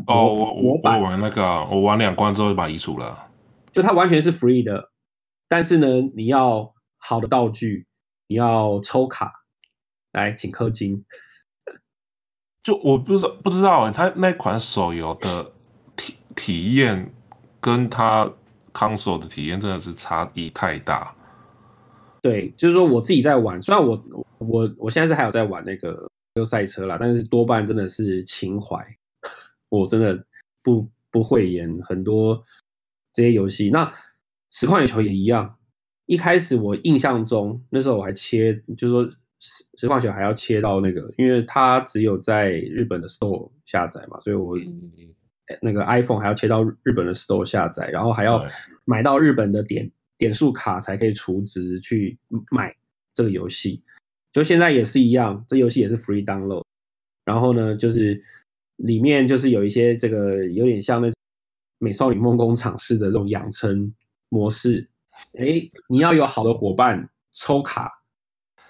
[0.08, 3.30] 哦，我我我玩那个，我玩两关之后就把移除了。
[3.70, 4.90] 就它完全是 free 的，
[5.48, 7.86] 但是呢，你要好的道具，
[8.26, 9.32] 你要抽卡，
[10.12, 11.04] 来请扣金。
[12.62, 15.52] 就我不知道不知道，他那款手游的
[15.96, 17.12] 体体验
[17.60, 18.32] 跟他
[18.72, 21.14] console 的体验真的是差异太大。
[22.20, 24.02] 对，就是说我自己在玩，虽然我
[24.38, 26.08] 我我现在是还有在玩那个。
[26.36, 28.82] 又赛车啦，但是多半真的是情怀。
[29.68, 30.24] 我真的
[30.62, 32.42] 不不会演很多
[33.12, 33.68] 这些游戏。
[33.68, 33.92] 那
[34.50, 35.58] 实况野球也一样。
[36.06, 44.56] 一开始我印象中，那时候我还切，就是说实实况球还要切到那个，因为它只有在日本的 Store 下载嘛，所以我
[45.60, 48.46] 那个 iPhone 还要切到日本的 Store 下载，然后还要
[48.84, 52.16] 买到日本的点点数卡才可以储值去
[52.52, 52.72] 买
[53.12, 53.82] 这个游戏。
[54.30, 56.64] 就现在也是一样，这游戏也是 free download，
[57.24, 58.22] 然后呢，就是
[58.76, 61.12] 里面就是有一些这个有点像那
[61.78, 63.92] 美少女梦工厂式的这种养成
[64.28, 64.88] 模式，
[65.36, 67.90] 哎，你要有好的伙伴抽卡，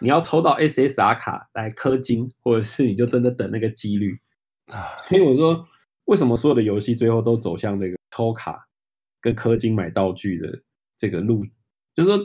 [0.02, 4.18] 你要抽到 SSR 卡来氪金，或者是你就真的等那个几率
[4.66, 4.94] 啊。
[5.08, 5.66] 所以我说，
[6.04, 8.68] 为什么所有的游戏最后都走向这个抽卡
[9.20, 10.62] 跟氪金买道具的
[10.98, 11.42] 这个路？
[11.94, 12.18] 就是说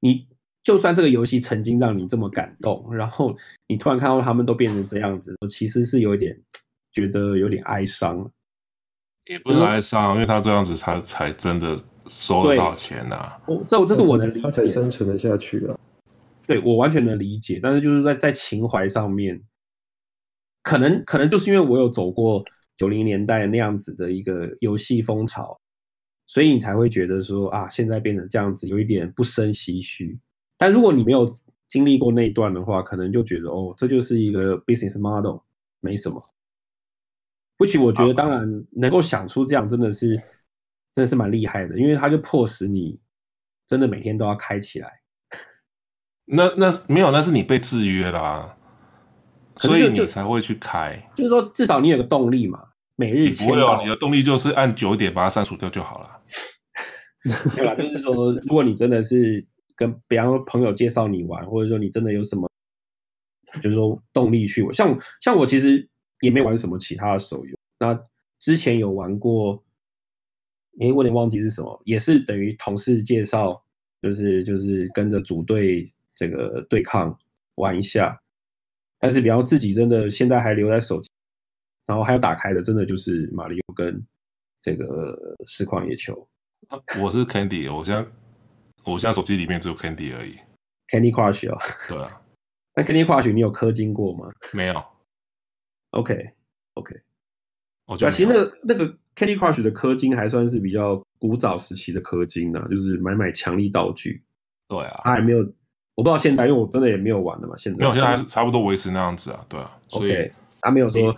[0.00, 0.26] 你。
[0.64, 3.34] 就算这个游戏曾经让你这么感动，然后
[3.66, 6.40] 你突然看到他们都变成这样子，我其实是有一点
[6.92, 8.30] 觉得有点哀伤。
[9.26, 11.76] 也不是哀伤，因为他这样子才才真的
[12.06, 13.42] 收得到钱呐、啊。
[13.48, 15.76] 我这这是我的理解，他才生存得下去啊。
[16.46, 19.42] 对，我完全能理解，但是就是在在情怀上面，
[20.62, 22.44] 可能可能就是因为我有走过
[22.76, 25.60] 九零年代那样子的一个游戏风潮，
[26.26, 30.18] 所以你才会觉得说啊，现在变成这样子，有一点不胜唏嘘。
[30.58, 31.28] 但如果你没有
[31.68, 35.40] 经历过那一段的话，可能就觉得哦，这就是一个 business model，
[35.80, 36.30] 没什么。
[37.58, 40.16] which 我觉得当然能够想出这样，真的是
[40.90, 42.98] 真的是蛮厉害的，因为它就迫使你
[43.66, 45.01] 真的每天都要开起来。
[46.32, 48.56] 那那没有，那是你被制约啦啊，
[49.56, 51.00] 所以你才会去开。
[51.14, 52.64] 就是说，至少你有个动力嘛，
[52.96, 53.54] 每日签到。
[53.54, 56.20] 不会有，你的动力就是按久一点把它删除掉就好了。
[57.54, 57.74] 对吧？
[57.74, 59.46] 就是说，如果你真的是。
[59.74, 62.48] 跟比方说朋友介绍你玩，或者说你真的有什么，
[63.62, 64.70] 就是说动力去玩。
[64.72, 65.88] 像像我其实
[66.20, 67.56] 也没玩什么其他的手游。
[67.80, 67.98] 那
[68.38, 69.64] 之前有玩过，
[70.78, 73.60] 哎，我有点忘记是什么，也是等于同事介绍，
[74.02, 77.18] 就是就是跟着组队这个对抗
[77.56, 78.20] 玩一下。
[78.98, 81.10] 但是比方自己真的现在还留在手机，
[81.86, 84.04] 然后还有打开的，真的就是马里奥跟
[84.60, 86.28] 这个实况野球。
[87.00, 88.06] 我是 Candy，我现在。
[88.84, 90.36] 我现在手机里面只有 Candy 而已
[90.88, 91.56] ，Candy Crush 哦。
[91.88, 92.20] 对啊，
[92.74, 94.28] 那 Candy Crush 你有氪金过吗？
[94.52, 94.84] 没有。
[95.90, 96.32] OK
[96.74, 97.00] OK，
[97.86, 98.84] 我觉得其实那个那个
[99.14, 104.20] Candy Crush 的氪金还算是比较古早时期的氪金啊，就是买买强力道具。
[104.66, 105.44] 对啊，他还没有，
[105.94, 107.54] 我不知道现在，因为我真的也没有玩了嘛。
[107.56, 109.44] 现在没有，现在还是差不多维持那样子啊。
[109.48, 111.14] 对啊，OK，他没有说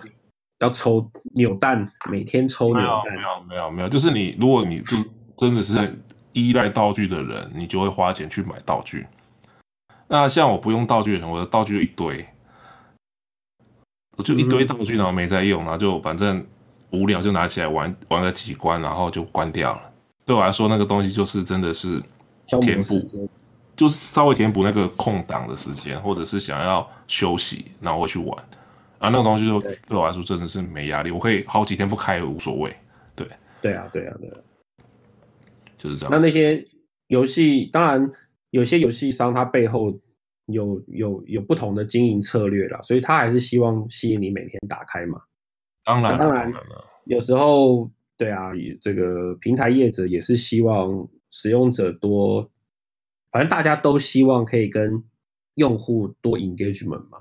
[0.60, 3.14] 要抽扭蛋，每天抽扭蛋。
[3.14, 4.96] 没有没有没有，就是你如果你就
[5.36, 5.98] 真的是。
[6.36, 9.06] 依赖道具的人，你就会花钱去买道具。
[10.08, 12.26] 那像我不用道具的人，我的道具就一堆，
[14.16, 16.44] 我就一堆道具，然后没在用，然后就反正
[16.90, 19.92] 无聊就拿起来玩玩个几关，然后就关掉了。
[20.26, 22.02] 对我来说，那个东西就是真的是
[22.60, 23.28] 填补，
[23.76, 28.44] 就是稍微填补那个空档的时间，或者是想要休息，然后我去玩。
[28.98, 32.74] 啊，那个东西就对我来说真的是没压力，我可以好几天不开也无所谓。
[33.14, 33.28] 对，
[33.60, 34.36] 对啊，对啊，对啊。
[35.76, 36.10] 就是这样。
[36.10, 36.66] 那那些
[37.08, 38.10] 游戏，当然
[38.50, 39.98] 有些游戏商它背后
[40.46, 45.20] 有有有不同的经营策略啦，所以他还是希望吸引你每天打开嘛。
[45.84, 46.50] 当然，当然，
[47.04, 52.50] 有时候对啊，这个平台业者也是希望使用者多，
[53.34, 55.02] 反正大家都希望可以跟
[55.56, 57.18] 用户多 engagement 嘛，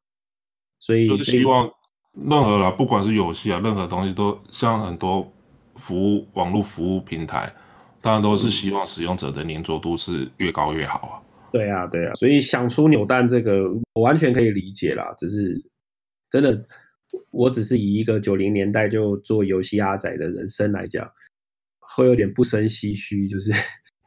[0.79, 1.67] 所以就是希望
[2.13, 5.33] 任何啦，不管是游戏啊，任何东西都像很多
[5.75, 7.51] 服务网络服务平台。
[7.99, 11.15] 当然都是希望使用者的黏着度是越高越好啊。
[11.51, 15.15] 对啊，对啊，所以想出扭蛋这个，我完全可以理解啦。
[15.17, 15.63] 只是
[16.29, 16.61] 真的，
[17.31, 21.09] 我只是以一个九零年代就做游戏阿仔的人生来讲，
[21.79, 23.51] 会有点不胜唏嘘，就是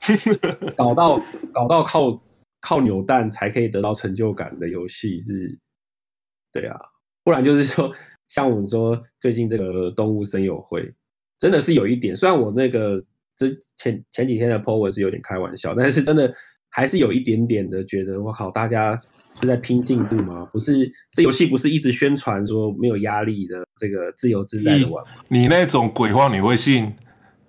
[0.77, 1.23] 搞到
[1.53, 2.23] 搞到靠
[2.61, 5.59] 靠扭蛋才可以得到成就感的游戏是，
[6.53, 6.79] 对啊，
[7.25, 7.93] 不然就是说
[8.29, 10.95] 像我们说最近这个动物森友会，
[11.39, 13.05] 真的是有一点，虽然我那个。
[13.39, 16.33] 之前前几天的 po 文是有点开玩笑，但是真的
[16.71, 18.99] 还是有一点点的觉得，我靠，大家
[19.43, 20.49] 是在拼进度吗？
[20.51, 25.11] 不是，这游戏不是一直宣传说没有压力的，这个自由自在的玩吗？
[25.29, 26.91] 你，你那种鬼话你会信？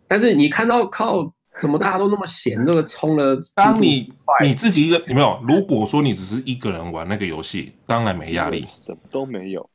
[0.09, 5.39] 但是你看到靠，怎么大家都那么闲，那个冲了，当你你自己一个有没有？
[5.47, 9.69] 如果说你只是一个人玩那个游戏，当然没压力，什么都没有。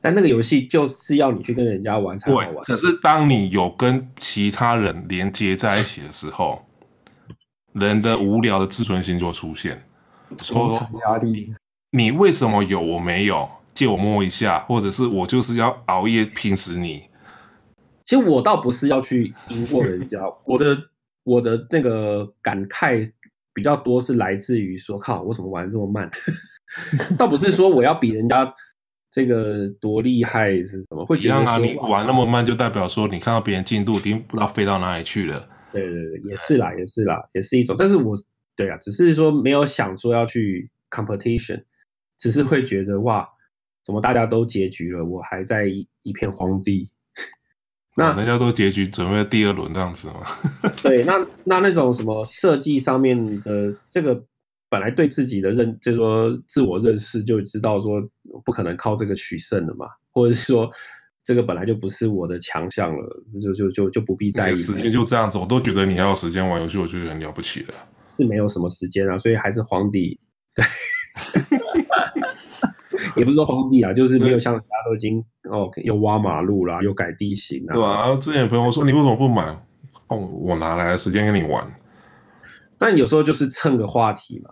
[0.00, 2.56] 但那个游戏就是要你去跟人家玩才好玩。
[2.64, 6.64] 可是当你有跟其他人连接在一起的时候，
[7.72, 9.84] 人的无聊的自尊心就出现。
[10.42, 10.70] 说
[11.06, 11.54] 压力，
[11.90, 13.48] 你为什么有我没有？
[13.74, 17.04] 借我摸一下，或者是我就是要熬夜拼死你。
[18.04, 20.76] 其实我倒不是要去赢过人家，我的
[21.28, 23.10] 我的那个感慨
[23.52, 26.10] 比较多是来自于说，靠，我怎么玩这么慢？
[27.18, 28.52] 倒不是说我要比人家。
[29.10, 31.02] 这个多厉害是什么？
[31.06, 35.48] 会觉得说你玩那么慢，就代表说你看到别人进度已经不知道飞到哪里去了。
[35.72, 37.74] 对对对，也是啦，也是啦，也是一种。
[37.78, 38.14] 但是我
[38.54, 41.64] 对啊，只是说没有想说要去 competition，
[42.18, 43.26] 只是会觉得哇，
[43.82, 45.64] 怎么大家都结局了，我还在,
[46.02, 46.92] 一片荒地。
[47.98, 50.22] 那人家都结局准备第二轮这样子吗？
[50.82, 54.24] 对，那那那种什么设计上面的这个。
[54.70, 58.06] 本来对自己的认，就是说自我认识就知道说
[58.44, 60.70] 不可能靠这个取胜的嘛，或者是说
[61.24, 64.54] 这个本来就不是我的强项了，就就就就不必在意。
[64.54, 67.74] 时间就这样子，我都觉得你还有时间玩游戏，我觉得很了不起了。
[68.10, 70.20] 是没有什么时间啊，所以还是皇帝。
[70.54, 70.62] 对，
[73.16, 77.74] 也不是说封闭啊，就是没有像大家都已经哦，又挖马路啦，又改地形啊。
[77.74, 79.44] 对啊，然后之前有朋友说你为什么不买？
[80.08, 81.70] 哦，我哪来的时间跟你玩？
[82.78, 84.50] 但有时候就是蹭个话题嘛。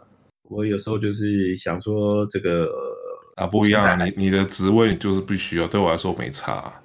[0.48, 2.68] 我有时候就是想说，这个
[3.36, 6.82] 啊不一样啊，你你的职位就是必须要，对我来说没差啊。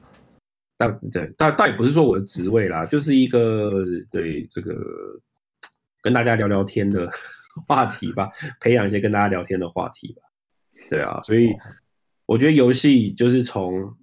[0.78, 4.76] 但对，但但也不是说我的职位啦，就是一个对这个
[6.02, 7.08] 跟大家聊聊天的
[7.68, 10.24] 话题吧，培养一些跟大家聊天的话题吧。
[10.92, 11.50] 对啊，所以
[12.28, 13.96] 我觉得游戏就是从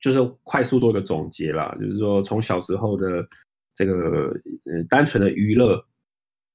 [0.00, 3.26] 就是快速做个总结啦，就是说从小时候的
[3.74, 5.84] 这个呃单纯的娱乐，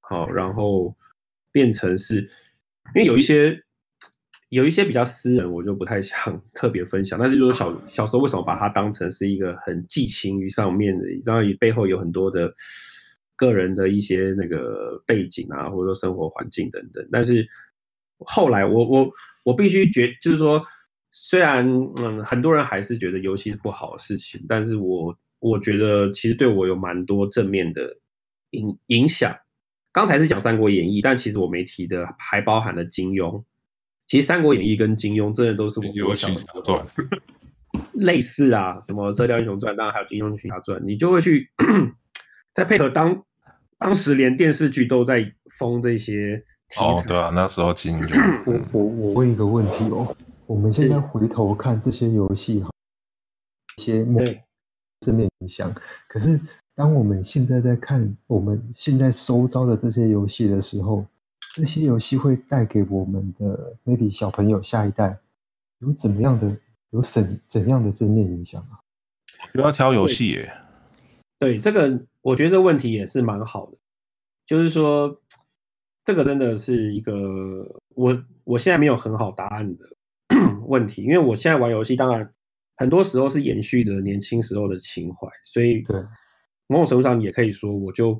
[0.00, 0.96] 好，然后。
[1.50, 2.20] 变成是，
[2.94, 3.58] 因为有一些
[4.50, 7.18] 有一些比较私人，我就不太想特别分享。
[7.18, 12.52] 但是就是小小时候为什么把它当成是一个很寄情于上面的，然后背后有很多的
[13.34, 17.08] 个人的一些那个背景啊，或者说生活环境等等。
[17.10, 17.48] 但是
[18.26, 19.10] 后来我我
[19.44, 20.62] 我必须觉，就是说，
[21.10, 21.66] 虽然
[22.02, 27.96] 嗯很多人还是觉得游戏是不好的事情，但是我我觉得其实对我有蛮多正面的
[28.50, 29.36] 影影响。
[29.92, 33.42] 刚才是讲《三国演义》，但其实我没提的还包含了金庸。
[34.06, 36.86] 其实《三国演义》跟金庸真的都是我小时候
[37.94, 41.50] 类似啊，什么《射雕英雄传》，当然还有《金庸群侠传》，你就会去
[42.54, 43.24] 再配合当
[43.78, 46.84] 当时连电视剧都在封这些题材。
[46.84, 48.06] 哦，对啊，那时候经营。
[48.46, 50.16] 我我我问一个问题哦，
[50.46, 52.70] 我们现在回头看这些游戏哈，
[53.76, 54.04] 一些
[55.00, 55.74] 正面影响，
[56.08, 56.40] 可是。
[56.78, 61.04] 当我们现在在看我们现在收招的这些游戏的时候，
[61.54, 65.18] 这些游戏会带给我们的 maybe 小朋友下一代
[65.80, 66.56] 有怎么样的
[66.90, 68.78] 有怎怎样的正面影响啊？
[69.52, 70.52] 不要挑游戏耶。
[71.40, 73.76] 对，这个我觉得这个问题也是蛮好的，
[74.46, 75.20] 就是说
[76.08, 77.12] 这个真的是一个
[77.94, 79.84] 我我现在没有很好答案的
[80.66, 82.26] 问题，因为我现在玩游戏，当然
[82.78, 86.02] 很多时候是延续着年轻时候的情怀，所以对。
[86.66, 88.18] 某种程度上，你也可以说，我就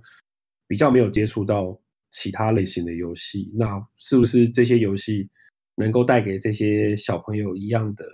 [0.66, 1.80] 比较没有接触到
[2.10, 3.50] 其他类型的游戏。
[3.54, 5.26] 那是不是这些游戏
[5.76, 8.04] 能够带给这些小朋友一样的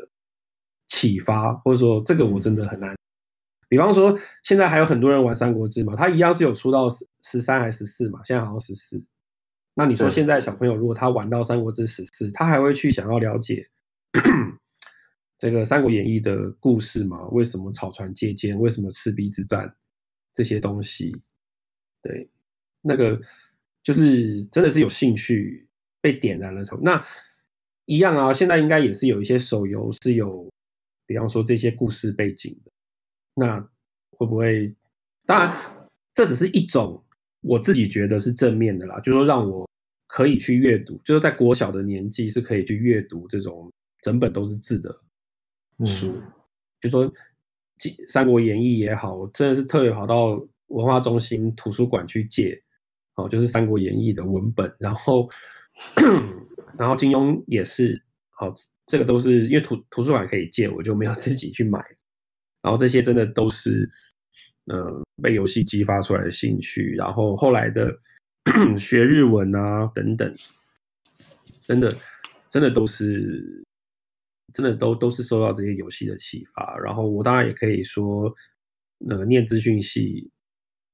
[0.87, 1.53] 启发？
[1.53, 2.95] 或者说，这个我真的很难。
[3.69, 8.21] 比方说，现在还有很多人玩《三国志》嘛，他一样是有出到十十三还是十四嘛？
[8.23, 9.05] 现在好像十四。
[9.77, 13.69] 那你说现在小朋友如果他玩到《三国志十四》，他还会去想要了解
[15.37, 17.27] 这个《三国演义》的故事吗？
[17.33, 18.59] 为什么草船借箭？
[18.59, 19.75] 为什么赤壁之战
[20.33, 21.21] 这些东西？
[22.01, 22.31] 对，
[22.81, 23.21] 那个
[23.83, 25.67] 就是真的是有兴趣
[26.01, 26.63] 被点燃了。
[26.81, 27.05] 那
[27.87, 30.49] 一样啊，现在应该也是有一些手游是有，
[31.05, 32.71] 比方说这些故事背景的。
[33.35, 33.61] 那
[34.11, 34.73] 会不会？
[35.27, 35.57] 当然，
[36.15, 37.04] 这只是一种。
[37.45, 39.69] 我自己觉得是正面的啦，就是说让我
[40.07, 43.71] 可以去阅读，就是在国小的年纪是可以去阅读这种
[44.01, 44.91] 整本都是字的
[45.85, 46.33] 书，嗯、
[46.81, 47.07] 就说
[48.09, 52.61] 《三国演义》也好，我真的是特别跑到文化中心图书馆去借，
[53.17, 55.29] 哦，就是《三国演义》的文本，然后
[56.79, 58.55] 然后金庸也是，好，
[58.87, 61.79] 这个都是因为图图书馆可以借，我就没有自己去买，
[62.63, 63.91] 然后这些真的都是。
[64.67, 67.97] 呃，被游戏激发出来的兴趣，然后后来的
[68.79, 70.35] 学日文啊等等，
[71.63, 71.95] 真的
[72.49, 73.65] 真的都是
[74.53, 76.77] 真的都都是受到这些游戏的启发。
[76.79, 78.35] 然后我当然也可以说，
[78.99, 80.31] 那个念资讯系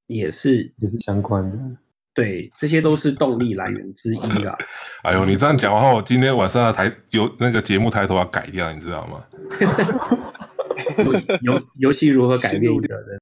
[0.07, 1.77] 也是也是相关的，
[2.13, 4.57] 对，这些都是动力来源之一啦。
[5.03, 9.25] 哎呦，你这样讲的话，我今天晚上的台有那个节目抬头要改掉，你知道吗？
[11.41, 13.19] 游游戏如何改变一个人？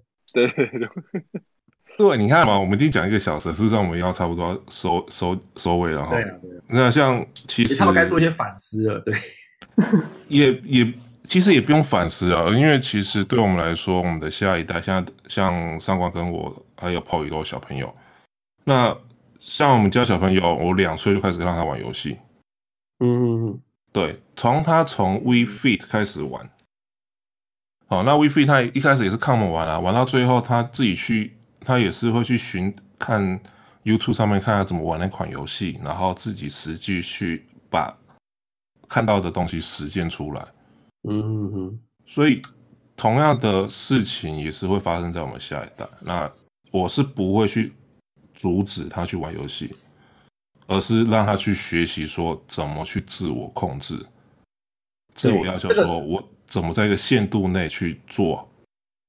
[0.44, 0.70] 对
[1.96, 6.10] 对，你看嘛，我们已经讲一个小时，事实上我们要差不多收收收尾了哈。
[6.10, 6.62] 对啊，对啊。
[6.68, 9.14] 那像其实他们该做一些反思了，对。
[10.28, 10.92] 也也
[11.24, 17.94] 其实也不用反思啊，因为其实对我们来说，我们的下一代，像像上官跟我还有泡宇都小朋友，
[18.64, 18.94] 那
[19.40, 22.18] 像我们家小朋友，我两岁就开始让他玩游戏。
[23.00, 23.60] 嗯嗯嗯。
[23.92, 26.50] 对，从他从 Wii Fit 开始玩。
[27.88, 33.40] 好，那 WiFi 他一开始也是看我们玩啊，玩到最后他自己去，他也是会去寻看
[33.84, 37.96] YouTube 上面看他怎么玩那款游戏，然后自己实际去把
[38.88, 40.44] 看到的东西实践出来。
[41.08, 41.80] 嗯嗯嗯。
[42.06, 42.42] 所以
[42.96, 45.86] 同样的事情也是会发生在我们下一代。
[46.00, 46.28] 那
[46.72, 47.72] 我是不会去
[48.34, 49.70] 阻止他去玩游戏，
[50.66, 54.04] 而是让他去学习说怎么去自我控制，
[55.14, 56.28] 自我要求说我。
[56.46, 58.48] 怎么在一个限度内去做？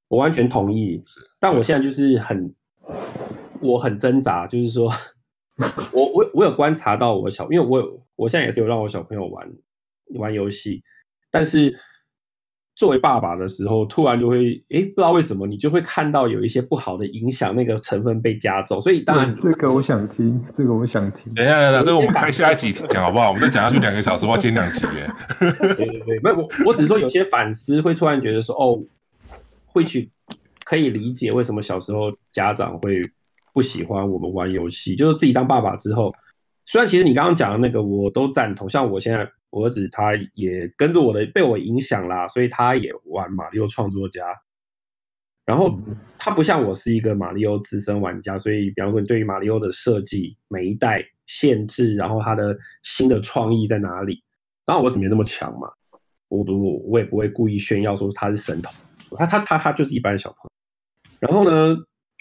[0.07, 1.03] 我完全同意。
[1.39, 2.53] 但我现在就是很，
[3.61, 4.91] 我很挣扎，就是说，
[5.91, 9.51] 我我我有观察到我小，因为我有，我现在也是有让我小朋友玩
[10.15, 10.83] 玩游戏，
[11.31, 11.77] 但是。
[12.77, 18.79] 作为爸爸的时候，突然就会，哎，不知道为什么，你就会看到有一些不好的影响，那个成分被加重。
[18.79, 21.33] 所以当然，这个我想听，这个我想听。
[21.33, 23.29] 等一下，等一下，这个我们开下一集讲好不好？
[23.29, 25.09] 我们再讲下去两个小时，我要剪两集耶。
[25.39, 28.79] 对对对，没有我，我只是说有些反思，会突然觉得说，哦，
[29.65, 30.11] 会去
[30.63, 33.01] 可以理解为什么小时候家长会
[33.53, 36.13] 不喜欢我们玩游戏，就是自己当爸爸之后，
[36.67, 39.27] 虽然其实你刚刚讲的那个我都赞同，像我现在。
[39.49, 44.25] 我儿子他也跟着我的被我影响啦，所以他也玩马里奥创作家。
[45.45, 45.79] 然后
[46.17, 54.21] 他不像我是一个马里奥资深玩家，所以比方说你对于马里奥的设计、每一代限制，然后他的新的创意在哪里？
[54.65, 55.69] 当然我怎么没那么强嘛，
[56.27, 58.73] 我不我也不会故意炫耀说他是神童，
[59.17, 60.49] 他他他他就是一般小朋友。
[61.21, 61.77] 然后呢，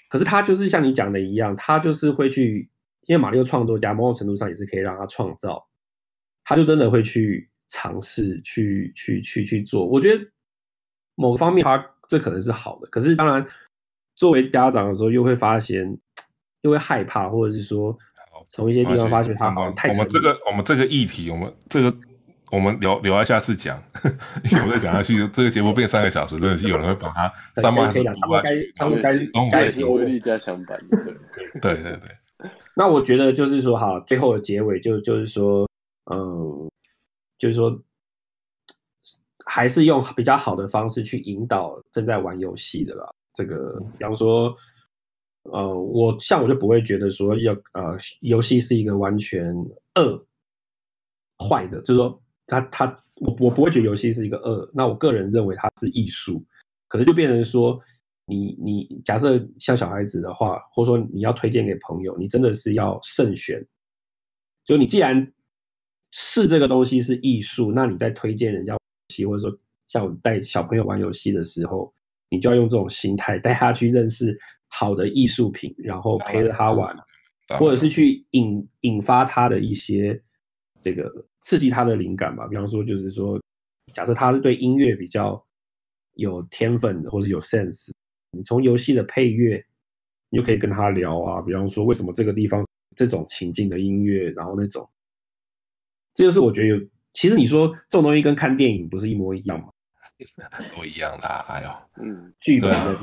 [0.08, 2.70] 可是他就是像你讲的一样，他就是会去，
[3.08, 5.66] 因为马里奥创作家某种程度上也是可以让他创造。
[6.48, 9.84] 他就真的会去尝试，去去去去做。
[9.84, 10.24] 我觉得
[11.16, 12.86] 某个方面，他这可能是好的。
[12.86, 13.44] 可是当然，
[14.14, 15.98] 作为家长的时候，又会发现，
[16.60, 17.98] 又会害怕，或者是说，
[18.48, 21.92] 从一些地方发现他好像太我们这个我们这个议题，我们这个
[22.52, 23.82] 我们留留在下次讲。
[24.48, 28.00] 因为我再讲下去，这个节目变三个小时，真的是有人会把它 三八四。
[28.04, 30.78] 他们该他们该是威力加强版。
[31.60, 32.02] 对对对。
[32.76, 35.68] 那我觉得就是说，哈，最后的结尾就就是说。
[36.10, 36.70] 嗯，
[37.38, 37.82] 就是说，
[39.44, 43.08] 还是用比较好的方式去引导正在玩游戏的啦。
[43.34, 44.56] 这个，比方说，
[45.42, 49.54] 呃，我像我就不会觉得说要呃，游戏是一个完全
[49.96, 50.26] 恶
[51.38, 54.70] 坏的，就是说，他他我我不会觉得游戏是一个恶。
[54.72, 56.42] 那我个人认为它是艺术，
[56.88, 57.78] 可能就变成说，
[58.24, 63.64] 你你假设像小孩子的话，或者说你要推荐给朋友，你真的是要慎选。
[64.64, 65.32] 就你既然
[66.18, 68.78] 是这个东西是艺术，那你在推荐人家游
[69.10, 69.54] 戏，或者说
[69.86, 71.92] 像我带小朋友玩游戏的时候，
[72.30, 74.34] 你就要用这种心态带他去认识
[74.66, 76.96] 好的艺术品，然后陪着他玩，
[77.58, 80.18] 或者是去引引发他的一些
[80.80, 81.06] 这个
[81.40, 82.46] 刺激他的灵感吧。
[82.48, 83.38] 比方说，就是说，
[83.92, 85.44] 假设他是对音乐比较
[86.14, 87.90] 有天分的，或者有 sense，
[88.30, 89.62] 你从游戏的配乐，
[90.30, 91.42] 你就可以跟他聊啊。
[91.42, 92.64] 比方说，为什么这个地方
[92.96, 94.88] 这种情境的音乐，然后那种，
[96.16, 96.76] 这就是我觉得有。
[97.12, 99.68] 其实你说这种东西跟看电影不是一模一样吗？
[100.74, 101.70] 都一样啦，哎呦，
[102.02, 102.98] 嗯，剧本的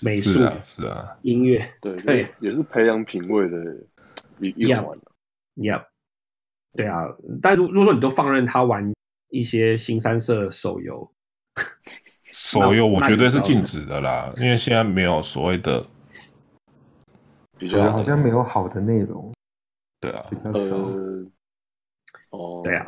[0.00, 3.56] 美术是啊，是啊，音乐， 对对，也是培养品味的
[4.38, 4.98] 一一环。
[5.56, 5.84] Yeah，
[6.74, 7.04] 对啊，
[7.42, 8.92] 但如如果说你都放任他玩
[9.28, 11.12] 一些新三色手游，
[12.32, 15.86] 手游我绝对是禁止的啦，因为现在没有所谓的，
[17.58, 19.32] 比较好像没有好的内容，
[20.00, 20.76] 对啊，比较少，
[22.34, 22.86] 哦，对啊，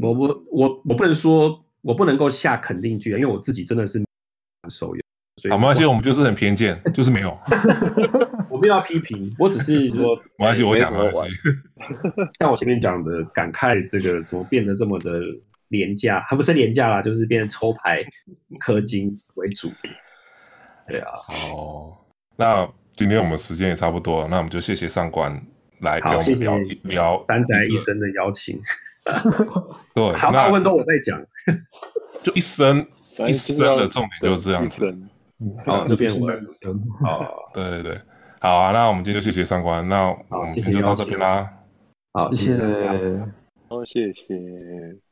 [0.00, 1.64] 我我我我不能说。
[1.82, 4.00] 我不能够下肯定句啊，因为我自己真的是
[4.70, 5.02] 手游，
[5.42, 7.36] 所以好，没关系，我们就是很偏见，就是没有。
[8.48, 11.28] 我没有要批评，我只是说，没关系，我想玩。
[12.38, 15.10] 像我前面讲的，感慨这个怎么变得这么的
[15.70, 18.04] 廉价，还不是廉价啦，就是变成抽牌
[18.60, 19.68] 氪金为主。
[20.86, 21.10] 对啊，
[21.52, 21.96] 哦，
[22.36, 25.44] 那今天我们时间也差不多了，那我们就谢谢上官
[25.82, 28.60] 来跟我们聊谢谢聊三宅一生的邀请。
[29.94, 31.20] 对， 好，大部分都我在讲，
[32.22, 32.86] 就一生
[33.26, 34.96] 一生的重点就是这样子，
[35.66, 36.40] 好，就变文，
[37.02, 38.00] 好，对对对，
[38.40, 41.50] 好啊，那我们今天就谢谢上官，那我们就到这边啦，
[42.12, 43.32] 好，谢谢大家，
[43.68, 45.11] 好，谢谢。